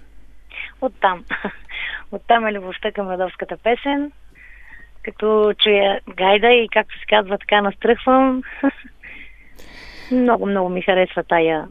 [0.81, 1.23] Оттам.
[2.11, 4.11] Оттам е любовта към родовската песен.
[5.03, 8.43] Като чуя гайда и както се казва, така настръхвам.
[10.11, 11.67] много, много ми харесва тая,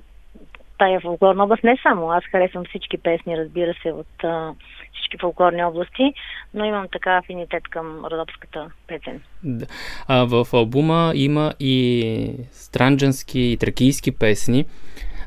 [0.79, 1.65] тая фолклорна област.
[1.65, 4.55] Не само, аз харесвам всички песни, разбира се, от а,
[4.95, 6.15] всички фолклорни области,
[6.55, 9.21] но имам така афинитет към родопската песен.
[9.45, 9.67] Да.
[10.09, 14.65] А, в албума има и странджански и тракийски песни.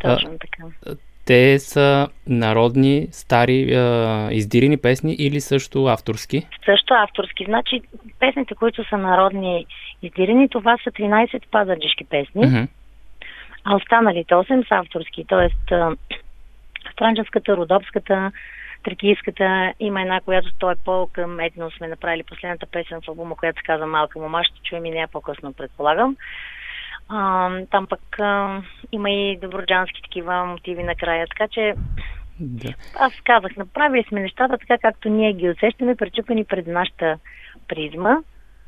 [0.02, 0.96] Точно А, така.
[1.26, 6.48] Те са народни, стари, а, издирени песни или също авторски?
[6.66, 7.46] Също авторски.
[7.46, 7.82] Значи,
[8.20, 9.66] песните, които са народни
[10.02, 12.46] издирени, това са 13 пазарджишки песни.
[12.46, 12.64] Мгм.
[13.64, 15.26] а останалите 8 са авторски.
[15.28, 15.72] Тоест,
[16.94, 18.32] Странджанската, Родопската,
[18.84, 23.60] Тракийската, има една, която той е по-към етно сме направили последната песен в албума, която
[23.60, 26.16] се казва Малка мома, ще чуем и нея по-късно, предполагам.
[27.10, 28.62] А, там пък а,
[28.92, 31.74] има и доброджански такива мотиви накрая, така че
[32.40, 32.74] Да.
[33.00, 37.18] аз казах, направили сме нещата така, както ние ги усещаме, пречупени пред нашата
[37.68, 38.18] призма.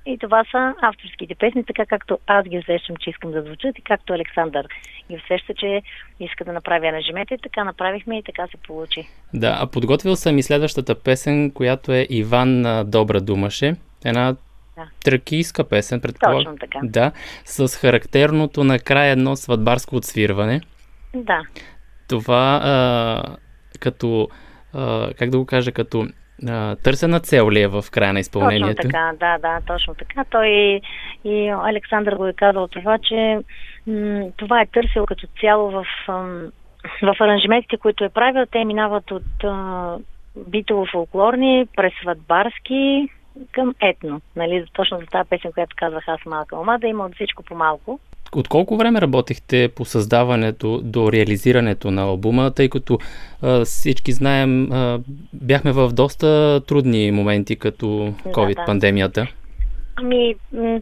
[0.08, 3.82] И това са авторските песни, така както аз ги усещам, че искам да звучат и
[3.82, 4.68] както Александър
[5.10, 5.82] ги усеща, че
[6.20, 7.38] иска да направи аранжименти.
[7.44, 9.08] Така направихме и така се получи.
[9.34, 13.76] Да, а подготвил съм и следващата песен, която е Иван Добра думаше.
[14.06, 14.36] Една
[14.78, 14.88] Да.
[15.04, 16.44] тракийска песен, предполагам.
[16.44, 16.80] Точно така.
[16.84, 17.12] Да,
[17.46, 20.62] с характерното накрая едно сватбарско отсвирване.
[21.16, 21.42] Да,
[22.08, 23.24] Това а,
[23.80, 24.28] като,
[24.74, 26.08] а, как да го кажа, като
[26.48, 28.82] а, търсена цел ли е в края на точно изпълнението?
[28.82, 30.24] така, да, да, точно така.
[30.30, 30.82] Той и,
[31.24, 33.40] и Александър го е казал това, че
[33.88, 36.52] м- това е търсил като цяло в, ам,
[37.02, 38.46] в аранжиментите, които е правил.
[38.52, 39.44] Те минават от
[40.50, 43.10] битово-фолклорни през сватбарски
[43.52, 44.22] към етно.
[44.36, 44.66] Нали?
[44.74, 48.00] Точно за тази песен, която казвах аз малка мама, да има от всичко по малко.
[48.36, 53.00] От колко време работихте по създаването до реализирането на албума, тъй като
[53.42, 55.00] а, всички знаем, а,
[55.34, 59.28] бяхме в доста трудни моменти, като Да, COVID-пандемията.
[59.98, 60.36] Ами,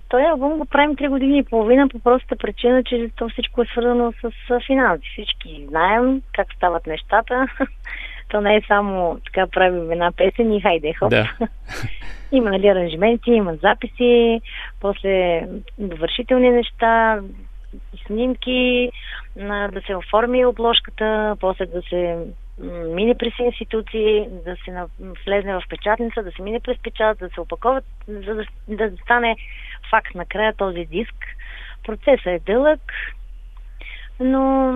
[0.09, 3.65] този албум го правим 3 години и половина по простата причина, че то всичко е
[3.65, 4.31] свързано с
[4.67, 5.09] финанси.
[5.11, 7.47] Всички знаем как стават нещата.
[8.33, 11.09] То не е само така правим една песен и хайде хоп.
[11.09, 11.29] Да.
[12.31, 14.41] Има нали, аранжименти, има записи,
[14.79, 15.47] после
[15.77, 17.19] довършителни неща,
[18.05, 18.91] снимки,
[19.71, 22.17] да се оформи обложката, после да се
[22.87, 24.83] мине през институции, да се
[25.25, 29.35] влезне в печатница, да се мине през печат, да се опаковат, за да, да стане
[29.89, 31.15] факт накрая този диск.
[31.83, 32.81] Процесът е дълъг,
[34.19, 34.73] но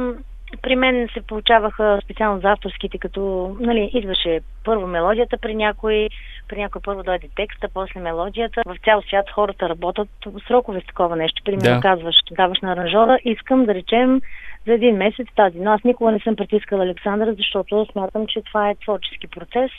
[0.62, 6.10] при мен се получаваха специално за авторските, като нали, идваше първо мелодията при някой,
[6.48, 8.62] при някой първо дойде текста, после мелодията.
[8.66, 10.10] В цял свят хората работят
[10.48, 11.42] срокове с такова нещо.
[11.46, 11.82] Примерно Да.
[11.82, 14.22] казваш, даваш на аранжора, искам да речем
[14.68, 15.60] за един месец тази.
[15.60, 19.72] Но аз никога не съм притискала Александър, защото смятам, че това е творчески процес.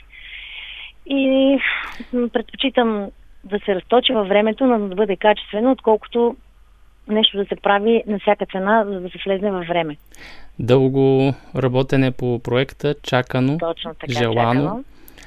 [1.06, 1.58] И
[2.32, 3.10] предпочитам
[3.44, 6.36] да се разточи във времето, но да бъде качествено, отколкото
[7.08, 9.96] нещо да се прави на всяка цена, за да се влезне във време.
[10.58, 14.84] Дълго работене по проекта, чакано, Точно така, желано, чакано.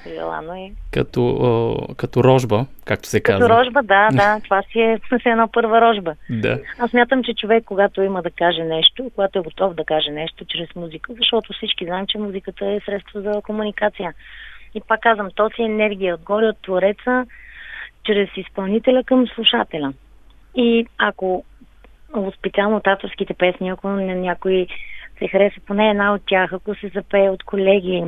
[0.07, 0.71] Желано е.
[0.91, 3.47] като, като рожба, както се казва.
[3.47, 6.15] Като рожба, да, да, това си е с една първа рожба.
[6.29, 6.59] Да.
[6.79, 10.45] Аз мятам, че човек, когато има да каже нещо, когато е готов да каже нещо
[10.45, 14.13] чрез музика, защото всички знаем, че музиката е средство за комуникация.
[14.75, 17.25] И пак казвам, то си е енергия отгоре от Твореца,
[18.03, 19.93] чрез изпълнителя към слушателя.
[20.55, 21.43] И ако
[22.37, 24.67] специално от авторските песни, ако на някой
[25.19, 28.03] се хареса поне една от тях, ако се запее от колеги,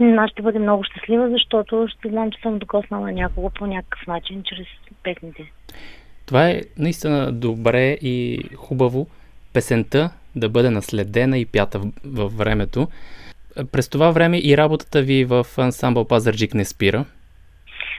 [0.18, 4.42] аз ще бъде много щастлива, защото ще знам, че съм докоснала някого по някакъв начин
[4.42, 4.66] чрез
[5.02, 5.52] песните.
[6.26, 9.06] Това е наистина добре и хубаво
[9.52, 12.88] песента да бъде наследена и пята във времето.
[13.72, 17.04] През това време и работата ви в ансамбъл Пазарджик не спира.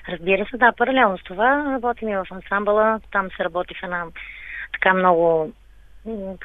[0.09, 2.99] Разбира се, да, паралелно с това работим и в ансамбъла.
[3.11, 4.05] Там се работи в една
[4.75, 5.51] така много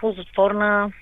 [0.00, 0.92] ползотворна,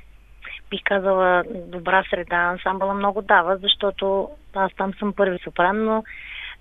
[0.71, 2.37] бих казала, добра среда.
[2.37, 6.05] Ансамбъла много дава, защото аз там съм първи сопран, но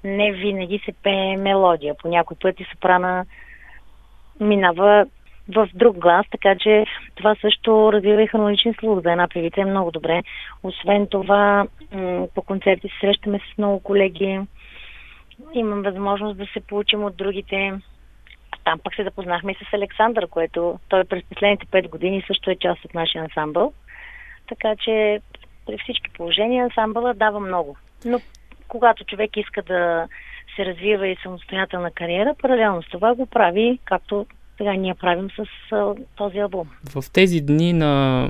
[0.03, 1.95] не винаги се пее мелодия.
[1.95, 3.26] По някой пъти сопрана
[4.39, 5.06] минава
[5.56, 6.85] в друг глас, така че
[7.15, 10.23] това също развива и хармоничен слух за една певица е много добре.
[10.64, 11.68] Освен това,
[12.35, 14.41] по концерти се срещаме с много колеги,
[15.53, 17.73] имам възможност да се получим от другите.
[18.68, 22.56] Там пък се запознахме и с Александър, което той през последните 5 години също е
[22.56, 23.73] част от нашия ансамбъл.
[24.49, 25.19] Така че
[25.65, 27.77] при всички положения ансамбъла дава много.
[28.06, 28.19] Но
[28.68, 30.07] когато човек иска да
[30.56, 34.26] се развива и самостоятелна кариера, паралелно с това го прави, както
[34.57, 35.45] сега ние правим с
[36.15, 36.69] този албум.
[36.95, 38.27] В тези дни на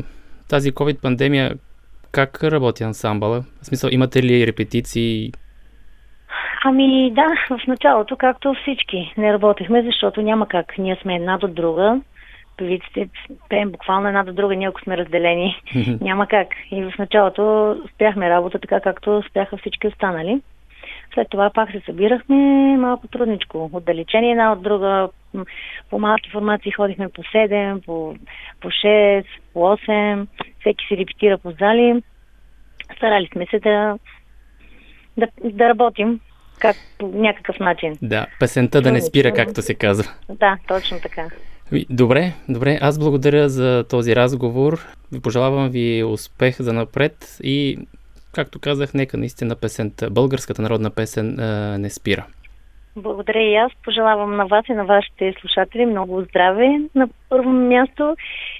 [0.49, 1.57] тази COVID-пандемия,
[2.11, 3.43] как работи ансамбъла?
[3.61, 5.31] В смисъл, имате ли репетиции?
[6.69, 10.77] Ами да, в началото, както всички, не работехме, защото няма как.
[10.77, 12.02] Ние сме една до друга.
[12.57, 13.10] Певиците
[13.49, 15.61] пеем буквално една до друга, ние ако сме разделени.
[16.02, 16.48] няма как.
[16.72, 20.41] И в началото спяхме работа така, както спяха всички останали.
[21.14, 22.35] След това пак се събирахме
[22.77, 23.69] малко трудничко.
[23.73, 25.10] Отдалечени една от друга.
[25.89, 28.15] По малки формации ходихме по 7, по,
[28.61, 30.27] по 6, по 8.
[30.60, 32.03] Всеки си репетира по зали.
[32.98, 33.98] Старали сме се да,
[35.18, 36.19] да, да работим
[36.59, 37.97] как, по някакъв начин.
[38.01, 40.11] Да, песента да не спира, както се казва.
[40.29, 41.25] Да, точно така.
[41.71, 42.79] Ви, Добре, добре.
[42.81, 44.79] Аз благодаря за този разговор.
[45.23, 47.77] Пожелавам ви успех за напред и,
[48.31, 51.35] както казах, нека наистина песента, българската народна песен
[51.81, 52.25] не спира.
[52.95, 53.71] Благодаря и аз.
[53.84, 58.15] Пожелавам на вас и на вашите слушатели много здраве на първо място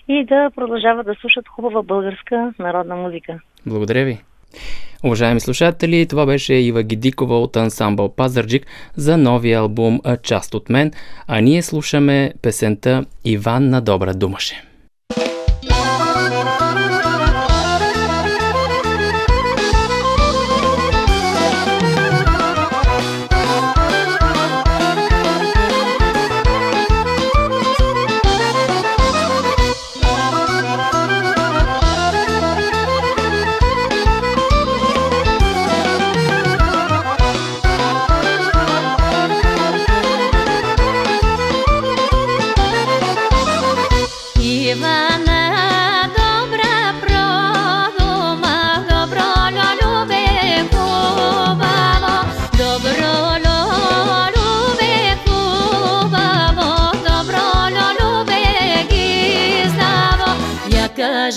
[0.07, 3.40] и да продължават да слушат хубава българска народна музика.
[3.65, 4.19] Благодаря ви.
[5.03, 8.65] Уважаеми слушатели, това беше Ива Гидикова от ансамбъл Пазарджик
[8.95, 10.91] за новия албум «А Част от мен,
[11.28, 14.66] а ние слушаме песента Иван на добра думаше.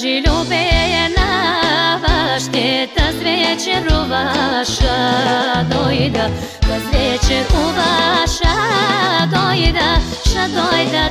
[0.00, 6.30] Кажи любе на ваштета с вечер у ваша дойда,
[6.62, 11.09] с вечер у ваша дойда, ша дойда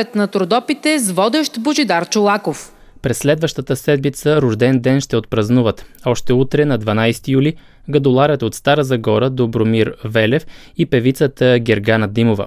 [0.00, 2.72] Полет на трудопите с водещ Божидар Чулаков.
[3.02, 5.84] През следващата седмица рожден ден ще отпразнуват.
[6.06, 7.54] Още утре на 12 юли
[7.88, 10.46] гадоларят от Стара Загора Добромир Велев
[10.76, 12.46] и певицата Гергана Димова.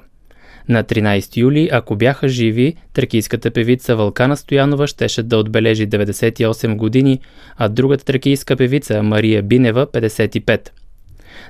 [0.70, 7.20] На 13 юли, ако бяха живи, тракийската певица Вълкана Стоянова щеше да отбележи 98 години,
[7.58, 10.70] а другата тракийска певица Мария Бинева 55.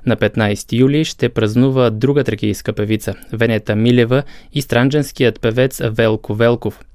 [0.05, 4.23] На 15 юли ще празнува друга тракийска певица Венета Милева
[4.53, 6.79] и странджанският певец Велко Велков–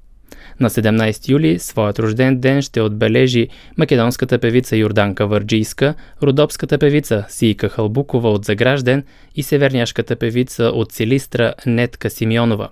[0.59, 7.69] на 17 юли своят рожден ден ще отбележи македонската певица Йорданка Върджийска, родопската певица Сийка
[7.69, 9.03] Халбукова от Загражден
[9.35, 12.69] и северняшката певица от Силистра Нетка Симеонова.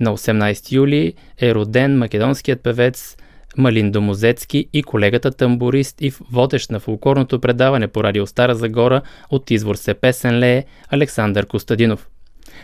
[0.00, 3.16] На 18 юли е роден македонският певец
[3.56, 9.50] Малин Домозецки и колегата тамбурист и водещ на фулкорното предаване по радио Стара Загора от
[9.50, 12.08] извор се песен Лее Александър Костадинов.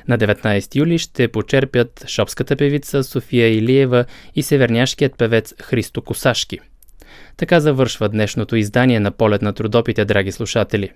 [0.09, 4.05] На 19 юли ще почерпят шопската певица София Илиева
[4.35, 6.59] и северняшкият певец Христо Косашки.
[7.36, 10.90] Така завършва днешното издание на Полет на трудопите, драги слушатели.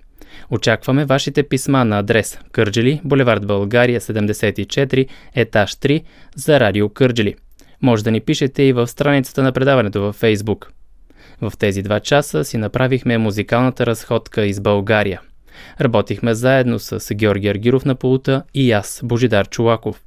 [0.49, 6.03] Очакваме вашите писма на адрес Кърджели, булевард България 74, етаж 3
[6.35, 7.35] за Радио Кърджели.
[7.81, 10.71] Може да ни пишете и в страницата на предаването във Фейсбук.
[11.41, 15.21] В тези два часа си направихме музикалната разходка из България.
[15.81, 20.01] Работихме заедно с Георги Аргиров на полута и аз, Божидар Чулаков.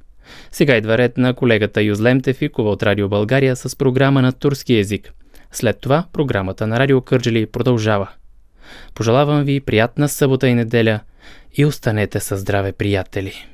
[0.51, 5.13] Сега идва ред на колегата Юзлем Тефикова от Радио България с програма на турски язик.
[5.51, 8.09] След това програмата на Радио Кърджели продължава.
[8.95, 10.99] Пожелавам ви приятна събота и неделя
[11.57, 13.52] и останете със здраве, приятели!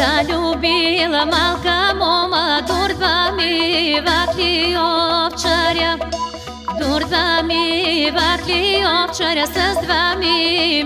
[0.00, 5.98] Залюбила малка мома, дурва ми вакли овчаря.
[6.80, 10.84] Дурва ми вакли овчаря, с два ми